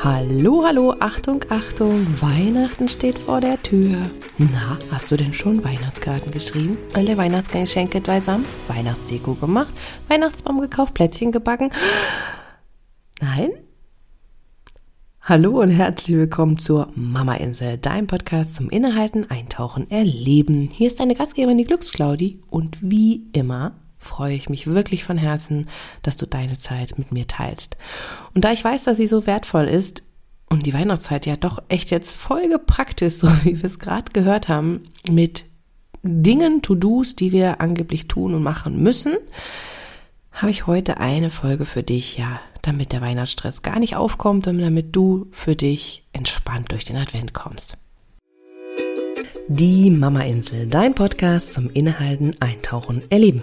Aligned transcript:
Hallo, 0.00 0.62
hallo, 0.64 0.94
Achtung, 1.00 1.44
Achtung, 1.48 2.06
Weihnachten 2.20 2.88
steht 2.88 3.18
vor 3.18 3.40
der 3.40 3.60
Tür. 3.60 3.96
Na, 4.38 4.78
hast 4.92 5.10
du 5.10 5.16
denn 5.16 5.32
schon 5.32 5.64
Weihnachtskarten 5.64 6.30
geschrieben? 6.30 6.78
Alle 6.92 7.16
Weihnachtsgeschenke 7.16 8.00
beisammen? 8.00 8.44
Weihnachtsdeko 8.68 9.34
gemacht? 9.34 9.74
Weihnachtsbaum 10.06 10.60
gekauft? 10.60 10.94
Plätzchen 10.94 11.32
gebacken? 11.32 11.70
Nein? 13.20 13.50
Hallo 15.20 15.60
und 15.60 15.70
herzlich 15.70 16.16
willkommen 16.16 16.58
zur 16.58 16.92
Mama 16.94 17.34
Insel, 17.34 17.76
deinem 17.76 18.06
Podcast 18.06 18.54
zum 18.54 18.70
Innehalten, 18.70 19.28
Eintauchen, 19.28 19.90
Erleben. 19.90 20.68
Hier 20.68 20.86
ist 20.86 21.00
deine 21.00 21.16
Gastgeberin, 21.16 21.58
die 21.58 21.64
Glücksclaudi 21.64 22.40
und 22.50 22.78
wie 22.80 23.26
immer 23.32 23.72
freue 23.98 24.34
ich 24.34 24.48
mich 24.48 24.66
wirklich 24.66 25.04
von 25.04 25.18
Herzen, 25.18 25.68
dass 26.02 26.16
du 26.16 26.26
deine 26.26 26.58
Zeit 26.58 26.98
mit 26.98 27.12
mir 27.12 27.26
teilst. 27.26 27.76
Und 28.34 28.44
da 28.44 28.52
ich 28.52 28.64
weiß, 28.64 28.84
dass 28.84 28.96
sie 28.96 29.06
so 29.06 29.26
wertvoll 29.26 29.66
ist 29.66 30.02
und 30.48 30.66
die 30.66 30.74
Weihnachtszeit 30.74 31.26
ja 31.26 31.36
doch 31.36 31.62
echt 31.68 31.90
jetzt 31.90 32.12
vollgepackt 32.12 33.02
ist, 33.02 33.18
so 33.20 33.28
wie 33.44 33.56
wir 33.56 33.64
es 33.64 33.78
gerade 33.78 34.12
gehört 34.12 34.48
haben, 34.48 34.84
mit 35.10 35.44
Dingen, 36.02 36.62
To-Dos, 36.62 37.16
die 37.16 37.32
wir 37.32 37.60
angeblich 37.60 38.08
tun 38.08 38.34
und 38.34 38.42
machen 38.42 38.82
müssen, 38.82 39.16
habe 40.30 40.50
ich 40.50 40.66
heute 40.66 40.98
eine 40.98 41.30
Folge 41.30 41.64
für 41.64 41.82
dich, 41.82 42.16
ja, 42.16 42.40
damit 42.62 42.92
der 42.92 43.00
Weihnachtsstress 43.00 43.62
gar 43.62 43.80
nicht 43.80 43.96
aufkommt 43.96 44.46
und 44.46 44.58
damit 44.58 44.94
du 44.94 45.26
für 45.32 45.56
dich 45.56 46.04
entspannt 46.12 46.70
durch 46.70 46.84
den 46.84 46.96
Advent 46.96 47.34
kommst. 47.34 47.76
Die 49.48 49.90
Mama 49.90 50.20
Insel, 50.20 50.66
dein 50.66 50.94
Podcast 50.94 51.54
zum 51.54 51.70
Innehalten, 51.70 52.36
Eintauchen, 52.38 53.02
Erleben. 53.10 53.42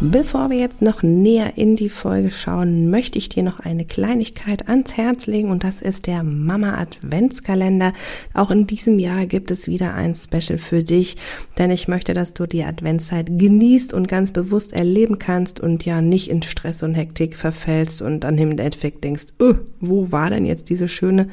Bevor 0.00 0.48
wir 0.48 0.58
jetzt 0.58 0.80
noch 0.80 1.02
näher 1.02 1.54
in 1.56 1.74
die 1.74 1.88
Folge 1.88 2.30
schauen, 2.30 2.88
möchte 2.88 3.18
ich 3.18 3.28
dir 3.28 3.42
noch 3.42 3.58
eine 3.58 3.84
Kleinigkeit 3.84 4.68
ans 4.68 4.96
Herz 4.96 5.26
legen 5.26 5.50
und 5.50 5.64
das 5.64 5.82
ist 5.82 6.06
der 6.06 6.22
Mama 6.22 6.78
Adventskalender. 6.78 7.92
Auch 8.32 8.52
in 8.52 8.68
diesem 8.68 9.00
Jahr 9.00 9.26
gibt 9.26 9.50
es 9.50 9.66
wieder 9.66 9.94
ein 9.94 10.14
Special 10.14 10.56
für 10.56 10.84
dich, 10.84 11.16
denn 11.58 11.72
ich 11.72 11.88
möchte, 11.88 12.14
dass 12.14 12.32
du 12.32 12.46
die 12.46 12.62
Adventszeit 12.62 13.26
genießt 13.26 13.92
und 13.92 14.06
ganz 14.06 14.30
bewusst 14.30 14.72
erleben 14.72 15.18
kannst 15.18 15.58
und 15.58 15.84
ja 15.84 16.00
nicht 16.00 16.30
in 16.30 16.42
Stress 16.42 16.84
und 16.84 16.94
Hektik 16.94 17.34
verfällst 17.34 18.00
und 18.00 18.20
dann 18.20 18.38
im 18.38 18.52
Endeffekt 18.52 19.02
denkst, 19.02 19.26
öh, 19.42 19.56
wo 19.80 20.12
war 20.12 20.30
denn 20.30 20.46
jetzt 20.46 20.70
diese 20.70 20.86
schöne 20.86 21.28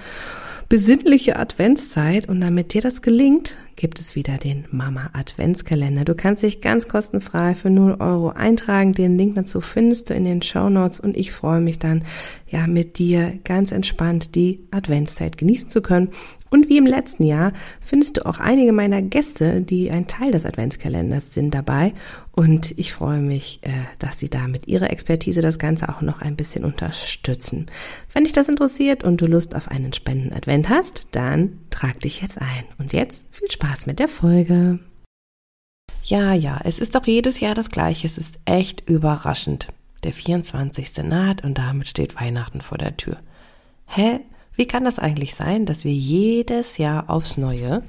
besinnliche 0.69 1.37
Adventszeit 1.37 2.27
und 2.27 2.41
damit 2.41 2.73
dir 2.73 2.81
das 2.81 3.03
gelingt, 3.03 3.57
gibt 3.75 3.99
es 3.99 4.15
wieder 4.15 4.37
den 4.37 4.65
Mama 4.71 5.09
Adventskalender. 5.13 6.05
Du 6.05 6.15
kannst 6.15 6.43
dich 6.43 6.61
ganz 6.61 6.87
kostenfrei 6.87 7.55
für 7.55 7.69
0 7.69 7.97
Euro 7.99 8.29
eintragen. 8.29 8.93
Den 8.93 9.17
Link 9.17 9.35
dazu 9.35 9.61
findest 9.61 10.09
du 10.09 10.13
in 10.13 10.25
den 10.25 10.41
Show 10.41 10.69
Notes 10.69 10.99
und 10.99 11.17
ich 11.17 11.31
freue 11.31 11.61
mich 11.61 11.79
dann, 11.79 12.03
ja, 12.47 12.67
mit 12.67 12.97
dir 12.97 13.37
ganz 13.43 13.71
entspannt 13.71 14.35
die 14.35 14.67
Adventszeit 14.71 15.37
genießen 15.37 15.69
zu 15.69 15.81
können 15.81 16.09
und 16.55 16.69
wie 16.69 16.77
im 16.77 16.85
letzten 16.85 17.23
Jahr 17.23 17.51
findest 17.81 18.15
du 18.15 18.25
auch 18.25 18.39
einige 18.39 18.71
meiner 18.71 19.01
Gäste, 19.01 19.61
die 19.61 19.91
ein 19.91 20.07
Teil 20.07 20.31
des 20.31 20.45
Adventskalenders 20.45 21.33
sind, 21.33 21.53
dabei. 21.53 21.93
Und 22.31 22.73
ich 22.77 22.93
freue 22.93 23.19
mich, 23.19 23.59
äh, 23.63 23.71
dass 23.99 24.19
sie 24.19 24.29
da 24.29 24.47
mit 24.47 24.65
ihrer 24.67 24.89
Expertise 24.89 25.41
das 25.41 25.59
Ganze 25.59 25.89
auch 25.89 26.01
noch 26.01 26.21
ein 26.21 26.37
bisschen 26.37 26.63
unterstützen. 26.63 27.65
Wenn 28.13 28.23
dich 28.23 28.31
das 28.31 28.47
interessiert 28.47 29.03
und 29.03 29.19
du 29.19 29.25
Lust 29.25 29.53
auf 29.53 29.69
einen 29.69 29.91
Spenden-Advent 29.91 30.69
hast, 30.69 31.07
dann 31.11 31.59
trag 31.71 31.99
dich 31.99 32.21
jetzt 32.21 32.39
ein. 32.39 32.63
Und 32.77 32.93
jetzt 32.93 33.25
viel 33.31 33.51
Spaß 33.51 33.64
mit 33.85 33.99
der 33.99 34.07
Folge. 34.07 34.79
Ja, 36.03 36.33
ja, 36.33 36.59
es 36.63 36.79
ist 36.79 36.95
doch 36.95 37.05
jedes 37.07 37.39
Jahr 37.39 37.55
das 37.55 37.69
Gleiche. 37.69 38.05
Es 38.05 38.17
ist 38.17 38.37
echt 38.45 38.87
überraschend. 38.87 39.69
Der 40.03 40.13
24. 40.13 41.03
naht 41.03 41.43
und 41.43 41.57
damit 41.57 41.87
steht 41.87 42.19
Weihnachten 42.19 42.61
vor 42.61 42.77
der 42.77 42.95
Tür. 42.95 43.17
Hä? 43.87 44.19
Wie 44.55 44.67
kann 44.67 44.85
das 44.85 44.99
eigentlich 44.99 45.35
sein, 45.35 45.65
dass 45.65 45.83
wir 45.83 45.91
jedes 45.91 46.77
Jahr 46.77 47.09
aufs 47.09 47.37
Neue 47.37 47.83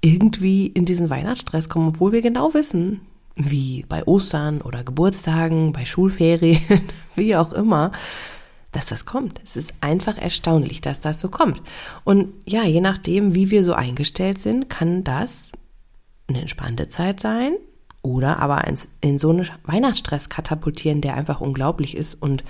irgendwie 0.00 0.66
in 0.66 0.84
diesen 0.84 1.10
Weihnachtsstress 1.10 1.68
kommen, 1.68 1.88
obwohl 1.88 2.12
wir 2.12 2.22
genau 2.22 2.54
wissen, 2.54 3.00
wie 3.34 3.84
bei 3.88 4.04
Ostern 4.04 4.60
oder 4.60 4.84
Geburtstagen, 4.84 5.72
bei 5.72 5.86
Schulferien, 5.86 6.82
wie 7.16 7.34
auch 7.36 7.52
immer, 7.52 7.92
dass 8.72 8.86
das 8.86 9.04
kommt. 9.04 9.40
Es 9.44 9.56
ist 9.56 9.72
einfach 9.80 10.16
erstaunlich, 10.16 10.80
dass 10.80 10.98
das 10.98 11.20
so 11.20 11.28
kommt. 11.28 11.62
Und 12.04 12.32
ja, 12.46 12.64
je 12.64 12.80
nachdem, 12.80 13.34
wie 13.34 13.50
wir 13.50 13.64
so 13.64 13.74
eingestellt 13.74 14.40
sind, 14.40 14.68
kann 14.68 15.04
das 15.04 15.48
eine 16.28 16.40
entspannte 16.40 16.88
Zeit 16.88 17.20
sein 17.20 17.52
oder 18.02 18.40
aber 18.40 18.64
in 19.00 19.18
so 19.18 19.30
einen 19.30 19.48
Weihnachtsstress 19.64 20.28
katapultieren, 20.28 21.00
der 21.00 21.14
einfach 21.14 21.40
unglaublich 21.40 21.96
ist 21.96 22.20
und 22.20 22.42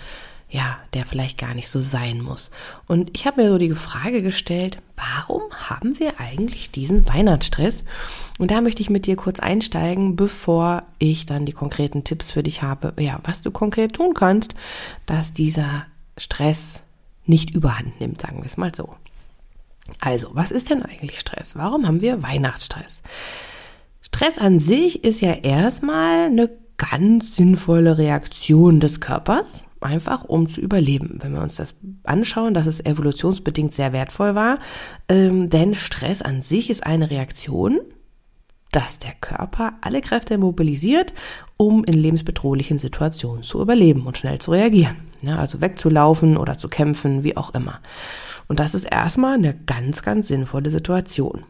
ja, 0.48 0.78
der 0.92 1.06
vielleicht 1.06 1.38
gar 1.38 1.54
nicht 1.54 1.70
so 1.70 1.80
sein 1.80 2.20
muss. 2.20 2.50
Und 2.86 3.10
ich 3.14 3.26
habe 3.26 3.42
mir 3.42 3.48
so 3.48 3.56
die 3.56 3.72
Frage 3.72 4.20
gestellt, 4.20 4.76
warum 4.96 5.42
haben 5.50 5.98
wir 5.98 6.20
eigentlich 6.20 6.70
diesen 6.70 7.08
Weihnachtsstress? 7.08 7.84
Und 8.38 8.50
da 8.50 8.60
möchte 8.60 8.82
ich 8.82 8.90
mit 8.90 9.06
dir 9.06 9.16
kurz 9.16 9.40
einsteigen, 9.40 10.14
bevor 10.14 10.82
ich 10.98 11.24
dann 11.24 11.46
die 11.46 11.52
konkreten 11.52 12.04
Tipps 12.04 12.30
für 12.30 12.42
dich 12.42 12.60
habe, 12.60 12.92
ja, 13.00 13.18
was 13.24 13.40
du 13.40 13.50
konkret 13.50 13.94
tun 13.94 14.12
kannst, 14.12 14.54
dass 15.06 15.32
dieser 15.32 15.86
Stress 16.16 16.82
nicht 17.24 17.50
überhand 17.50 18.00
nimmt, 18.00 18.20
sagen 18.20 18.38
wir 18.38 18.46
es 18.46 18.56
mal 18.56 18.74
so. 18.74 18.94
Also, 20.00 20.30
was 20.32 20.50
ist 20.50 20.70
denn 20.70 20.82
eigentlich 20.82 21.18
Stress? 21.18 21.56
Warum 21.56 21.86
haben 21.86 22.00
wir 22.00 22.22
Weihnachtsstress? 22.22 23.02
Stress 24.00 24.38
an 24.38 24.60
sich 24.60 25.04
ist 25.04 25.20
ja 25.20 25.32
erstmal 25.32 26.26
eine 26.26 26.50
ganz 26.76 27.36
sinnvolle 27.36 27.98
Reaktion 27.98 28.80
des 28.80 29.00
Körpers 29.00 29.64
einfach 29.82 30.24
um 30.24 30.48
zu 30.48 30.60
überleben. 30.60 31.18
Wenn 31.20 31.34
wir 31.34 31.42
uns 31.42 31.56
das 31.56 31.74
anschauen, 32.04 32.54
dass 32.54 32.66
es 32.66 32.84
evolutionsbedingt 32.84 33.74
sehr 33.74 33.92
wertvoll 33.92 34.34
war, 34.34 34.58
ähm, 35.08 35.50
denn 35.50 35.74
Stress 35.74 36.22
an 36.22 36.42
sich 36.42 36.70
ist 36.70 36.86
eine 36.86 37.10
Reaktion, 37.10 37.80
dass 38.70 38.98
der 38.98 39.12
Körper 39.20 39.74
alle 39.80 40.00
Kräfte 40.00 40.38
mobilisiert, 40.38 41.12
um 41.56 41.84
in 41.84 41.94
lebensbedrohlichen 41.94 42.78
Situationen 42.78 43.42
zu 43.42 43.60
überleben 43.60 44.06
und 44.06 44.16
schnell 44.16 44.38
zu 44.38 44.52
reagieren. 44.52 44.96
Ja, 45.22 45.38
also 45.38 45.60
wegzulaufen 45.60 46.36
oder 46.36 46.58
zu 46.58 46.68
kämpfen, 46.68 47.22
wie 47.22 47.36
auch 47.36 47.54
immer. 47.54 47.78
Und 48.48 48.60
das 48.60 48.74
ist 48.74 48.84
erstmal 48.84 49.34
eine 49.34 49.54
ganz, 49.54 50.02
ganz 50.02 50.28
sinnvolle 50.28 50.70
Situation. 50.70 51.44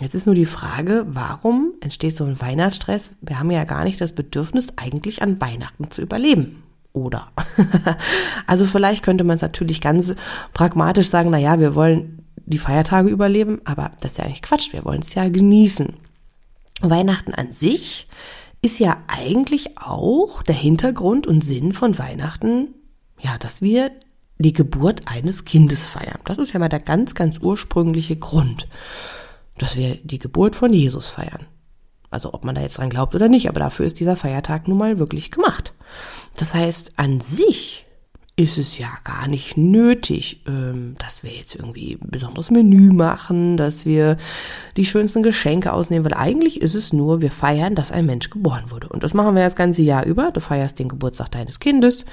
Jetzt 0.00 0.14
ist 0.14 0.26
nur 0.26 0.34
die 0.34 0.44
Frage, 0.44 1.06
warum 1.08 1.72
entsteht 1.80 2.14
so 2.16 2.24
ein 2.24 2.40
Weihnachtsstress? 2.40 3.12
Wir 3.20 3.38
haben 3.38 3.50
ja 3.50 3.64
gar 3.64 3.84
nicht 3.84 4.00
das 4.00 4.12
Bedürfnis, 4.12 4.74
eigentlich 4.76 5.22
an 5.22 5.40
Weihnachten 5.40 5.90
zu 5.90 6.02
überleben 6.02 6.62
oder. 6.92 7.28
also 8.46 8.66
vielleicht 8.66 9.04
könnte 9.04 9.24
man 9.24 9.36
es 9.36 9.42
natürlich 9.42 9.80
ganz 9.80 10.14
pragmatisch 10.52 11.08
sagen, 11.08 11.30
na 11.30 11.38
ja, 11.38 11.60
wir 11.60 11.74
wollen 11.74 12.24
die 12.46 12.58
Feiertage 12.58 13.08
überleben, 13.08 13.60
aber 13.64 13.92
das 14.00 14.12
ist 14.12 14.18
ja 14.18 14.24
eigentlich 14.24 14.42
Quatsch, 14.42 14.72
wir 14.72 14.84
wollen 14.84 15.00
es 15.00 15.14
ja 15.14 15.28
genießen. 15.28 15.94
Weihnachten 16.80 17.32
an 17.32 17.52
sich 17.52 18.08
ist 18.62 18.80
ja 18.80 18.96
eigentlich 19.06 19.78
auch 19.78 20.42
der 20.42 20.54
Hintergrund 20.54 21.26
und 21.26 21.44
Sinn 21.44 21.72
von 21.72 21.98
Weihnachten, 21.98 22.68
ja, 23.24 23.38
dass 23.38 23.62
wir 23.62 23.90
die 24.38 24.52
Geburt 24.52 25.02
eines 25.06 25.44
Kindes 25.44 25.86
feiern. 25.86 26.18
Das 26.24 26.38
ist 26.38 26.52
ja 26.52 26.60
mal 26.60 26.68
der 26.68 26.80
ganz, 26.80 27.14
ganz 27.14 27.38
ursprüngliche 27.38 28.16
Grund, 28.16 28.68
dass 29.58 29.76
wir 29.76 29.96
die 30.02 30.18
Geburt 30.18 30.56
von 30.56 30.72
Jesus 30.72 31.08
feiern. 31.08 31.46
Also 32.10 32.32
ob 32.32 32.44
man 32.44 32.54
da 32.54 32.60
jetzt 32.60 32.78
dran 32.78 32.90
glaubt 32.90 33.14
oder 33.14 33.28
nicht, 33.28 33.48
aber 33.48 33.60
dafür 33.60 33.86
ist 33.86 33.98
dieser 33.98 34.16
Feiertag 34.16 34.68
nun 34.68 34.78
mal 34.78 34.98
wirklich 34.98 35.30
gemacht. 35.30 35.72
Das 36.36 36.54
heißt, 36.54 36.92
an 36.96 37.20
sich 37.20 37.86
ist 38.36 38.58
es 38.58 38.78
ja 38.78 38.88
gar 39.04 39.28
nicht 39.28 39.56
nötig, 39.56 40.42
ähm, 40.46 40.96
dass 40.98 41.22
wir 41.22 41.30
jetzt 41.30 41.54
irgendwie 41.54 41.98
ein 42.00 42.10
besonderes 42.10 42.50
Menü 42.50 42.92
machen, 42.92 43.56
dass 43.56 43.86
wir 43.86 44.16
die 44.76 44.84
schönsten 44.84 45.22
Geschenke 45.22 45.72
ausnehmen, 45.72 46.04
weil 46.04 46.14
eigentlich 46.14 46.60
ist 46.60 46.74
es 46.74 46.92
nur, 46.92 47.22
wir 47.22 47.30
feiern, 47.30 47.76
dass 47.76 47.92
ein 47.92 48.06
Mensch 48.06 48.30
geboren 48.30 48.70
wurde. 48.70 48.88
Und 48.88 49.04
das 49.04 49.14
machen 49.14 49.36
wir 49.36 49.44
das 49.44 49.54
ganze 49.54 49.82
Jahr 49.82 50.04
über. 50.04 50.32
Du 50.32 50.40
feierst 50.40 50.80
den 50.80 50.88
Geburtstag 50.88 51.30
deines 51.30 51.60
Kindes, 51.60 52.04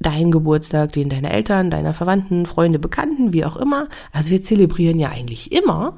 deinen 0.00 0.30
Geburtstag, 0.30 0.92
den 0.92 1.08
deiner 1.08 1.30
Eltern, 1.30 1.70
deiner 1.70 1.94
Verwandten, 1.94 2.46
Freunde, 2.46 2.78
Bekannten, 2.78 3.32
wie 3.32 3.44
auch 3.44 3.56
immer. 3.56 3.88
Also 4.12 4.30
wir 4.30 4.42
zelebrieren 4.42 4.98
ja 4.98 5.10
eigentlich 5.10 5.52
immer 5.52 5.94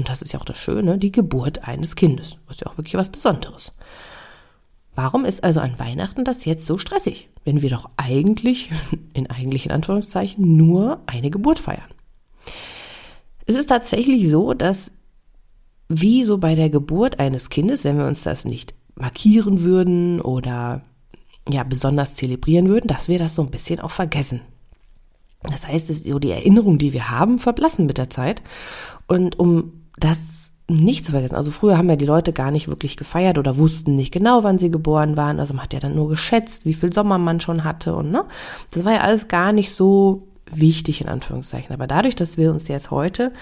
und 0.00 0.08
das 0.08 0.22
ist 0.22 0.32
ja 0.32 0.40
auch 0.40 0.46
das 0.46 0.56
Schöne, 0.56 0.96
die 0.96 1.12
Geburt 1.12 1.68
eines 1.68 1.94
Kindes. 1.94 2.38
Das 2.46 2.56
ist 2.56 2.60
ja 2.62 2.68
auch 2.68 2.78
wirklich 2.78 2.94
was 2.94 3.10
Besonderes. 3.10 3.74
Warum 4.94 5.26
ist 5.26 5.44
also 5.44 5.60
an 5.60 5.78
Weihnachten 5.78 6.24
das 6.24 6.46
jetzt 6.46 6.64
so 6.64 6.78
stressig, 6.78 7.28
wenn 7.44 7.60
wir 7.60 7.68
doch 7.68 7.90
eigentlich, 7.98 8.70
in 9.12 9.28
eigentlichen 9.28 9.70
Anführungszeichen, 9.70 10.56
nur 10.56 11.00
eine 11.04 11.30
Geburt 11.30 11.58
feiern? 11.58 11.90
Es 13.44 13.56
ist 13.56 13.66
tatsächlich 13.66 14.30
so, 14.30 14.54
dass 14.54 14.90
wie 15.90 16.24
so 16.24 16.38
bei 16.38 16.54
der 16.54 16.70
Geburt 16.70 17.20
eines 17.20 17.50
Kindes, 17.50 17.84
wenn 17.84 17.98
wir 17.98 18.06
uns 18.06 18.22
das 18.22 18.46
nicht 18.46 18.72
markieren 18.94 19.64
würden 19.64 20.22
oder 20.22 20.80
ja 21.48 21.62
besonders 21.64 22.14
zelebrieren 22.14 22.68
würden, 22.68 22.88
dass 22.88 23.08
wir 23.08 23.18
das 23.18 23.34
so 23.34 23.42
ein 23.42 23.50
bisschen 23.50 23.80
auch 23.80 23.90
vergessen. 23.90 24.42
Das 25.42 25.66
heißt, 25.66 26.04
die 26.04 26.30
Erinnerungen, 26.30 26.78
die 26.78 26.92
wir 26.92 27.10
haben, 27.10 27.38
verblassen 27.38 27.86
mit 27.86 27.98
der 27.98 28.10
Zeit. 28.10 28.42
Und 29.06 29.38
um 29.38 29.84
das 29.98 30.52
nicht 30.68 31.04
zu 31.04 31.12
vergessen, 31.12 31.34
also 31.34 31.50
früher 31.50 31.76
haben 31.76 31.88
ja 31.88 31.96
die 31.96 32.06
Leute 32.06 32.32
gar 32.32 32.50
nicht 32.50 32.68
wirklich 32.68 32.96
gefeiert 32.96 33.38
oder 33.38 33.56
wussten 33.56 33.96
nicht 33.96 34.12
genau, 34.12 34.44
wann 34.44 34.58
sie 34.58 34.70
geboren 34.70 35.16
waren. 35.16 35.40
Also 35.40 35.54
man 35.54 35.64
hat 35.64 35.72
ja 35.72 35.80
dann 35.80 35.94
nur 35.94 36.08
geschätzt, 36.08 36.66
wie 36.66 36.74
viel 36.74 36.92
Sommer 36.92 37.18
man 37.18 37.40
schon 37.40 37.64
hatte 37.64 37.94
und 37.94 38.10
ne, 38.10 38.24
das 38.70 38.84
war 38.84 38.92
ja 38.92 39.00
alles 39.00 39.28
gar 39.28 39.52
nicht 39.52 39.72
so 39.72 40.28
wichtig 40.52 41.00
in 41.00 41.08
Anführungszeichen. 41.08 41.72
Aber 41.72 41.86
dadurch, 41.86 42.14
dass 42.16 42.36
wir 42.36 42.50
uns 42.50 42.68
jetzt 42.68 42.90
heute 42.90 43.32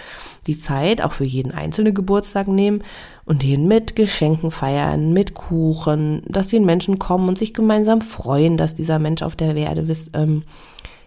die 0.46 0.58
Zeit 0.58 1.02
auch 1.02 1.12
für 1.12 1.24
jeden 1.24 1.52
einzelnen 1.52 1.94
Geburtstag 1.94 2.48
nehmen 2.48 2.82
und 3.28 3.42
den 3.42 3.68
mit 3.68 3.94
Geschenken 3.94 4.50
feiern, 4.50 5.12
mit 5.12 5.34
Kuchen, 5.34 6.22
dass 6.26 6.46
die 6.46 6.60
Menschen 6.60 6.98
kommen 6.98 7.28
und 7.28 7.36
sich 7.36 7.52
gemeinsam 7.52 8.00
freuen, 8.00 8.56
dass 8.56 8.74
dieser 8.74 8.98
Mensch 8.98 9.22
auf 9.22 9.36
der 9.36 9.54
Erde 9.54 9.82
ist, 9.82 10.12
ähm, 10.14 10.44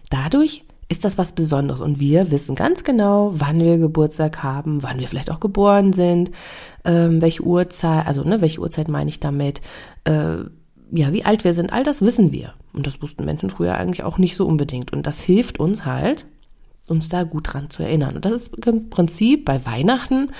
dadurch 0.08 0.62
ist 0.88 1.04
das 1.04 1.18
was 1.18 1.32
Besonderes 1.32 1.80
und 1.80 1.98
wir 1.98 2.30
wissen 2.30 2.54
ganz 2.54 2.84
genau, 2.84 3.32
wann 3.34 3.58
wir 3.58 3.76
Geburtstag 3.78 4.40
haben, 4.44 4.84
wann 4.84 5.00
wir 5.00 5.08
vielleicht 5.08 5.32
auch 5.32 5.40
geboren 5.40 5.92
sind, 5.94 6.30
ähm, 6.84 7.20
welche 7.20 7.42
Uhrzeit, 7.42 8.06
also 8.06 8.22
ne, 8.22 8.40
welche 8.40 8.60
Uhrzeit 8.60 8.86
meine 8.86 9.10
ich 9.10 9.18
damit, 9.18 9.60
äh, 10.04 10.36
ja, 10.92 11.12
wie 11.12 11.24
alt 11.24 11.42
wir 11.42 11.54
sind, 11.54 11.72
all 11.72 11.82
das 11.82 12.02
wissen 12.02 12.30
wir. 12.30 12.52
Und 12.72 12.86
das 12.86 13.02
wussten 13.02 13.24
Menschen 13.24 13.50
früher 13.50 13.74
eigentlich 13.74 14.04
auch 14.04 14.18
nicht 14.18 14.36
so 14.36 14.46
unbedingt. 14.46 14.92
Und 14.92 15.06
das 15.06 15.22
hilft 15.22 15.58
uns 15.58 15.86
halt, 15.86 16.26
uns 16.88 17.08
da 17.08 17.22
gut 17.22 17.52
dran 17.52 17.70
zu 17.70 17.82
erinnern. 17.82 18.14
Und 18.14 18.24
das 18.24 18.32
ist 18.32 18.66
im 18.66 18.90
Prinzip 18.90 19.44
bei 19.44 19.64
Weihnachten 19.64 20.30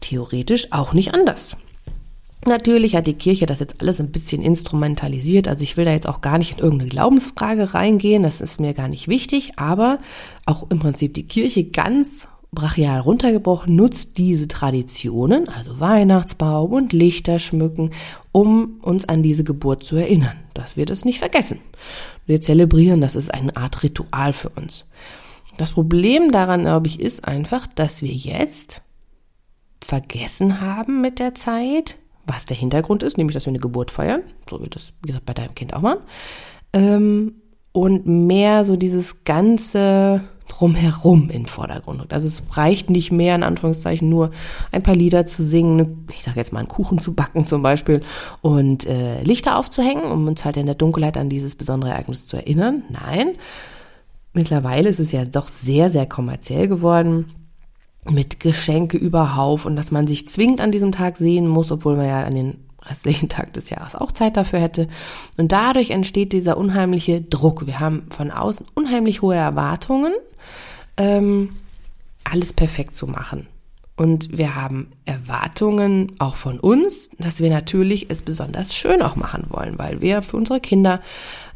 theoretisch 0.00 0.72
auch 0.72 0.92
nicht 0.92 1.14
anders. 1.14 1.56
Natürlich 2.46 2.96
hat 2.96 3.06
die 3.06 3.14
Kirche 3.14 3.44
das 3.44 3.60
jetzt 3.60 3.82
alles 3.82 4.00
ein 4.00 4.12
bisschen 4.12 4.40
instrumentalisiert. 4.40 5.46
Also 5.46 5.62
ich 5.62 5.76
will 5.76 5.84
da 5.84 5.92
jetzt 5.92 6.08
auch 6.08 6.22
gar 6.22 6.38
nicht 6.38 6.52
in 6.52 6.58
irgendeine 6.58 6.88
Glaubensfrage 6.88 7.74
reingehen. 7.74 8.22
Das 8.22 8.40
ist 8.40 8.60
mir 8.60 8.72
gar 8.72 8.88
nicht 8.88 9.08
wichtig. 9.08 9.52
Aber 9.56 9.98
auch 10.46 10.70
im 10.70 10.78
Prinzip 10.78 11.12
die 11.12 11.26
Kirche 11.26 11.64
ganz 11.64 12.26
brachial 12.52 13.00
runtergebrochen, 13.00 13.76
nutzt 13.76 14.18
diese 14.18 14.48
Traditionen, 14.48 15.48
also 15.48 15.78
Weihnachtsbaum 15.78 16.72
und 16.72 16.92
Lichter 16.92 17.38
schmücken, 17.38 17.90
um 18.32 18.80
uns 18.82 19.08
an 19.08 19.22
diese 19.22 19.44
Geburt 19.44 19.84
zu 19.84 19.96
erinnern, 19.96 20.36
dass 20.54 20.76
wir 20.76 20.86
das 20.86 21.04
nicht 21.04 21.20
vergessen. 21.20 21.60
Wir 22.26 22.40
zelebrieren, 22.40 23.00
das 23.00 23.14
ist 23.14 23.32
eine 23.32 23.56
Art 23.56 23.82
Ritual 23.82 24.32
für 24.32 24.48
uns. 24.48 24.88
Das 25.58 25.72
Problem 25.72 26.32
daran, 26.32 26.62
glaube 26.62 26.86
ich, 26.86 26.98
ist 26.98 27.24
einfach, 27.24 27.66
dass 27.66 28.02
wir 28.02 28.12
jetzt 28.12 28.82
vergessen 29.84 30.60
haben 30.60 31.00
mit 31.00 31.18
der 31.18 31.34
Zeit, 31.34 31.98
was 32.26 32.46
der 32.46 32.56
Hintergrund 32.56 33.02
ist, 33.02 33.18
nämlich, 33.18 33.34
dass 33.34 33.46
wir 33.46 33.50
eine 33.50 33.58
Geburt 33.58 33.90
feiern, 33.90 34.22
so 34.48 34.62
wie 34.62 34.68
das, 34.68 34.92
wie 35.02 35.08
gesagt, 35.08 35.26
bei 35.26 35.34
deinem 35.34 35.54
Kind 35.54 35.74
auch 35.74 35.80
mal, 35.80 35.98
ähm, 36.72 37.34
und 37.72 38.06
mehr 38.06 38.64
so 38.64 38.76
dieses 38.76 39.24
ganze 39.24 40.22
drumherum 40.48 41.30
in 41.30 41.46
Vordergrund. 41.46 42.12
Also 42.12 42.26
es 42.26 42.42
reicht 42.52 42.90
nicht 42.90 43.12
mehr, 43.12 43.36
in 43.36 43.44
Anführungszeichen, 43.44 44.08
nur 44.08 44.32
ein 44.72 44.82
paar 44.82 44.96
Lieder 44.96 45.24
zu 45.24 45.44
singen, 45.44 46.06
ich 46.10 46.24
sage 46.24 46.38
jetzt 46.38 46.52
mal 46.52 46.58
einen 46.58 46.68
Kuchen 46.68 46.98
zu 46.98 47.14
backen 47.14 47.46
zum 47.46 47.62
Beispiel 47.62 48.02
und 48.42 48.86
äh, 48.86 49.22
Lichter 49.22 49.56
aufzuhängen, 49.56 50.02
um 50.02 50.26
uns 50.26 50.44
halt 50.44 50.56
in 50.56 50.66
der 50.66 50.74
Dunkelheit 50.74 51.16
an 51.16 51.28
dieses 51.28 51.54
besondere 51.54 51.92
Ereignis 51.92 52.26
zu 52.26 52.36
erinnern. 52.36 52.82
Nein, 52.88 53.36
mittlerweile 54.32 54.88
ist 54.88 54.98
es 54.98 55.12
ja 55.12 55.24
doch 55.24 55.46
sehr, 55.46 55.88
sehr 55.88 56.06
kommerziell 56.06 56.66
geworden 56.66 57.32
mit 58.08 58.40
Geschenke 58.40 58.96
überhauf 58.96 59.66
und 59.66 59.76
dass 59.76 59.90
man 59.90 60.06
sich 60.06 60.26
zwingend 60.26 60.60
an 60.60 60.72
diesem 60.72 60.92
Tag 60.92 61.16
sehen 61.16 61.46
muss, 61.46 61.70
obwohl 61.70 61.96
man 61.96 62.06
ja 62.06 62.20
an 62.20 62.34
den 62.34 62.64
restlichen 62.82 63.28
Tag 63.30 63.52
des 63.52 63.70
Jahres 63.70 63.94
auch 63.94 64.12
Zeit 64.12 64.36
dafür 64.36 64.60
hätte. 64.60 64.88
Und 65.36 65.52
dadurch 65.52 65.90
entsteht 65.90 66.32
dieser 66.32 66.56
unheimliche 66.56 67.20
Druck. 67.20 67.66
Wir 67.66 67.80
haben 67.80 68.06
von 68.10 68.30
außen 68.30 68.66
unheimlich 68.74 69.22
hohe 69.22 69.36
Erwartungen, 69.36 70.12
ähm, 70.96 71.50
alles 72.24 72.52
perfekt 72.52 72.94
zu 72.94 73.06
machen. 73.06 73.46
Und 73.96 74.38
wir 74.38 74.54
haben 74.54 74.92
Erwartungen 75.04 76.12
auch 76.18 76.36
von 76.36 76.58
uns, 76.58 77.10
dass 77.18 77.40
wir 77.40 77.50
natürlich 77.50 78.06
es 78.08 78.22
besonders 78.22 78.74
schön 78.74 79.02
auch 79.02 79.14
machen 79.14 79.44
wollen, 79.50 79.78
weil 79.78 80.00
wir 80.00 80.22
für 80.22 80.38
unsere 80.38 80.58
Kinder 80.58 81.02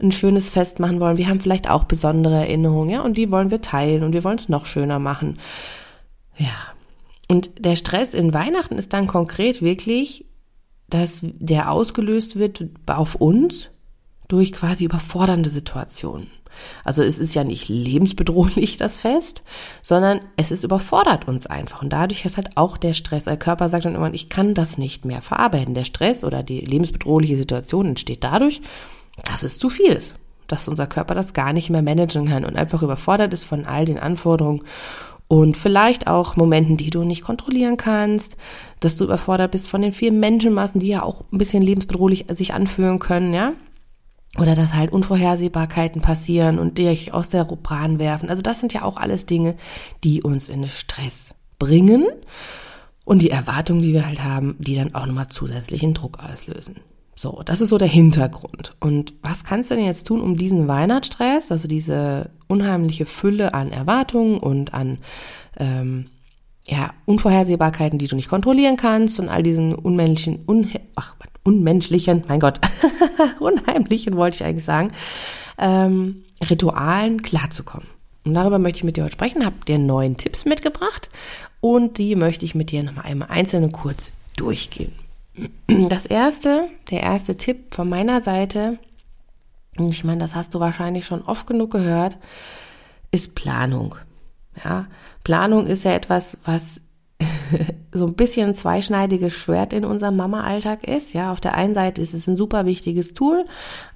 ein 0.03 0.13
schönes 0.13 0.51
Fest 0.51 0.79
machen 0.79 1.01
wollen. 1.01 1.17
Wir 1.17 1.29
haben 1.29 1.41
vielleicht 1.41 1.71
auch 1.71 1.85
besondere 1.85 2.35
Erinnerungen, 2.35 2.91
ja, 2.91 3.01
und 3.01 3.17
die 3.17 3.31
wollen 3.31 3.51
wir 3.51 3.63
teilen 3.63 4.03
und 4.03 4.13
wir 4.13 4.25
wollen 4.25 4.37
es 4.37 4.51
noch 4.51 4.67
schöner 4.67 4.99
machen. 4.99 5.39
Ja. 6.37 6.55
Und 7.29 7.53
der 7.59 7.77
Stress 7.77 8.15
in 8.15 8.35
Weihnachten 8.35 8.77
ist 8.77 8.93
dann 8.93 9.07
konkret 9.07 9.63
wirklich 9.63 10.27
dass 10.89 11.21
der 11.23 11.71
ausgelöst 11.71 12.37
wird 12.37 12.67
auf 12.87 13.15
uns 13.15 13.71
durch 14.29 14.53
quasi 14.53 14.85
überfordernde 14.85 15.51
Situationen. 15.51 16.31
Also 16.85 17.03
es 17.03 17.19
ist 17.19 17.35
ja 17.35 17.43
nicht 17.43 17.69
lebensbedrohlich 17.69 18.77
das 18.79 18.97
Fest, 18.97 19.43
sondern 19.83 20.21
es 20.37 20.53
ist 20.53 20.63
überfordert 20.63 21.27
uns 21.27 21.47
einfach 21.47 21.83
und 21.83 21.93
dadurch 21.93 22.25
ist 22.25 22.37
halt 22.37 22.57
auch 22.57 22.77
der 22.77 22.95
Stress. 22.95 23.25
Der 23.25 23.37
Körper 23.37 23.69
sagt 23.69 23.87
dann 23.87 23.97
immer, 23.97 24.13
ich 24.15 24.29
kann 24.29 24.55
das 24.55 24.79
nicht 24.79 25.05
mehr 25.05 25.21
verarbeiten. 25.21 25.75
Der 25.75 25.85
Stress 25.85 26.23
oder 26.23 26.43
die 26.43 26.61
lebensbedrohliche 26.61 27.37
Situation 27.37 27.87
entsteht 27.87 28.23
dadurch, 28.23 28.63
dass 29.25 29.43
es 29.43 29.59
zu 29.59 29.69
viel 29.69 29.91
ist, 29.91 30.15
dass 30.47 30.69
unser 30.69 30.87
Körper 30.87 31.17
das 31.17 31.33
gar 31.33 31.53
nicht 31.53 31.71
mehr 31.71 31.83
managen 31.83 32.29
kann 32.29 32.45
und 32.45 32.57
einfach 32.57 32.83
überfordert 32.83 33.33
ist 33.33 33.45
von 33.45 33.67
all 33.67 33.85
den 33.85 33.99
Anforderungen 33.99 34.63
und 35.35 35.57
vielleicht 35.57 36.07
auch 36.07 36.37
Momenten, 36.37 36.77
die 36.77 36.91
du 36.91 37.03
nicht 37.03 37.25
kontrollieren 37.25 37.77
kannst, 37.77 38.37
dass 38.79 38.97
du 38.97 39.03
überfordert 39.03 39.51
bist 39.51 39.67
von 39.67 39.83
den 39.83 39.93
vielen 39.93 40.21
Menschenmassen, 40.21 40.79
die 40.79 40.87
ja 40.87 41.03
auch 41.03 41.25
ein 41.33 41.39
bisschen 41.39 41.61
lebensbedrohlich 41.61 42.27
sich 42.29 42.55
anfühlen 42.55 43.01
können, 43.01 43.35
ja? 43.35 43.55
Oder 44.39 44.55
dass 44.55 44.75
halt 44.75 44.93
Unvorhersehbarkeiten 44.93 46.03
passieren 46.03 46.61
und 46.61 46.79
dich 46.79 47.13
aus 47.13 47.31
der 47.31 47.43
Bahn 47.47 47.99
werfen. 47.99 48.29
Also 48.29 48.43
das 48.43 48.61
sind 48.61 48.73
ja 48.75 48.83
auch 48.83 48.97
alles 48.97 49.27
Dinge, 49.27 49.57
die 50.05 50.23
uns 50.23 50.49
in 50.49 50.69
Stress 50.69 51.35
bringen 51.59 52.07
und 53.05 53.21
die 53.21 53.31
Erwartungen, 53.31 53.83
die 53.83 53.93
wir 53.93 54.07
halt 54.07 54.23
haben, 54.23 54.55
die 54.61 54.77
dann 54.77 54.95
auch 54.95 55.07
nochmal 55.07 55.27
zusätzlichen 55.27 55.95
Druck 55.95 56.21
auslösen. 56.23 56.77
So, 57.17 57.43
das 57.45 57.61
ist 57.61 57.71
so 57.71 57.79
der 57.79 57.89
Hintergrund. 57.89 58.77
Und 58.79 59.15
was 59.21 59.43
kannst 59.43 59.73
du 59.73 59.75
denn 59.75 59.85
jetzt 59.85 60.07
tun, 60.07 60.21
um 60.21 60.37
diesen 60.37 60.69
Weihnachtsstress, 60.69 61.51
also 61.51 61.67
diese 61.67 62.31
unheimliche 62.55 63.05
Fülle 63.05 63.53
an 63.53 63.73
Erwartungen 63.73 64.39
und 64.39 64.75
an 64.75 64.99
ähm, 65.59 66.07
ja, 66.69 66.95
Unvorhersehbarkeiten, 67.05 67.99
die 67.99 68.07
du 68.07 68.15
nicht 68.15 68.29
kontrollieren 68.29 68.77
kannst 68.77 69.19
und 69.19 69.29
all 69.29 69.43
diesen 69.43 69.75
unmenschlichen, 69.75 70.45
un 70.47 70.71
ach, 70.95 71.17
unmenschlichen, 71.43 72.23
mein 72.29 72.39
Gott, 72.39 72.61
unheimlichen 73.41 74.17
wollte 74.17 74.37
ich 74.37 74.45
eigentlich 74.45 74.65
sagen, 74.65 74.93
ähm, 75.59 76.23
Ritualen 76.49 77.23
klarzukommen. 77.23 77.89
Und 78.25 78.35
darüber 78.35 78.59
möchte 78.61 78.79
ich 78.79 78.85
mit 78.85 78.97
dir 78.97 79.05
heute 79.05 79.13
sprechen, 79.13 79.45
habe 79.45 79.57
dir 79.67 79.79
neun 79.79 80.17
Tipps 80.17 80.45
mitgebracht 80.45 81.11
und 81.61 81.99
die 81.99 82.15
möchte 82.15 82.45
ich 82.45 82.55
mit 82.55 82.71
dir 82.71 82.85
nochmal 82.85 83.07
einmal 83.07 83.29
einzelne 83.31 83.69
kurz 83.69 84.13
durchgehen. 84.37 84.93
Das 85.67 86.07
erste, 86.07 86.69
der 86.91 87.03
erste 87.03 87.37
Tipp 87.37 87.75
von 87.75 87.89
meiner 87.89 88.21
Seite, 88.21 88.79
und 89.79 89.91
ich 89.91 90.05
meine, 90.05 90.21
das 90.21 90.35
hast 90.35 90.55
du 90.55 90.61
wahrscheinlich 90.61 91.07
schon 91.07 91.23
oft 91.23 91.47
genug 91.47 91.73
gehört, 91.73 92.17
ist 93.11 93.35
Planung. 93.35 93.97
Ja, 94.65 94.87
Planung 95.25 95.67
ist 95.67 95.85
ja 95.85 95.93
etwas, 95.93 96.39
was 96.45 96.81
so 97.93 98.07
ein 98.07 98.15
bisschen 98.15 98.51
ein 98.51 98.55
zweischneidiges 98.55 99.33
Schwert 99.33 99.73
in 99.73 99.85
unserem 99.85 100.17
Mama-Alltag 100.17 100.85
ist. 100.87 101.13
Ja, 101.13 101.33
auf 101.33 101.41
der 101.41 101.55
einen 101.55 101.75
Seite 101.75 102.01
ist 102.01 102.15
es 102.15 102.27
ein 102.27 102.37
super 102.37 102.67
wichtiges 102.67 103.15
Tool, 103.15 103.45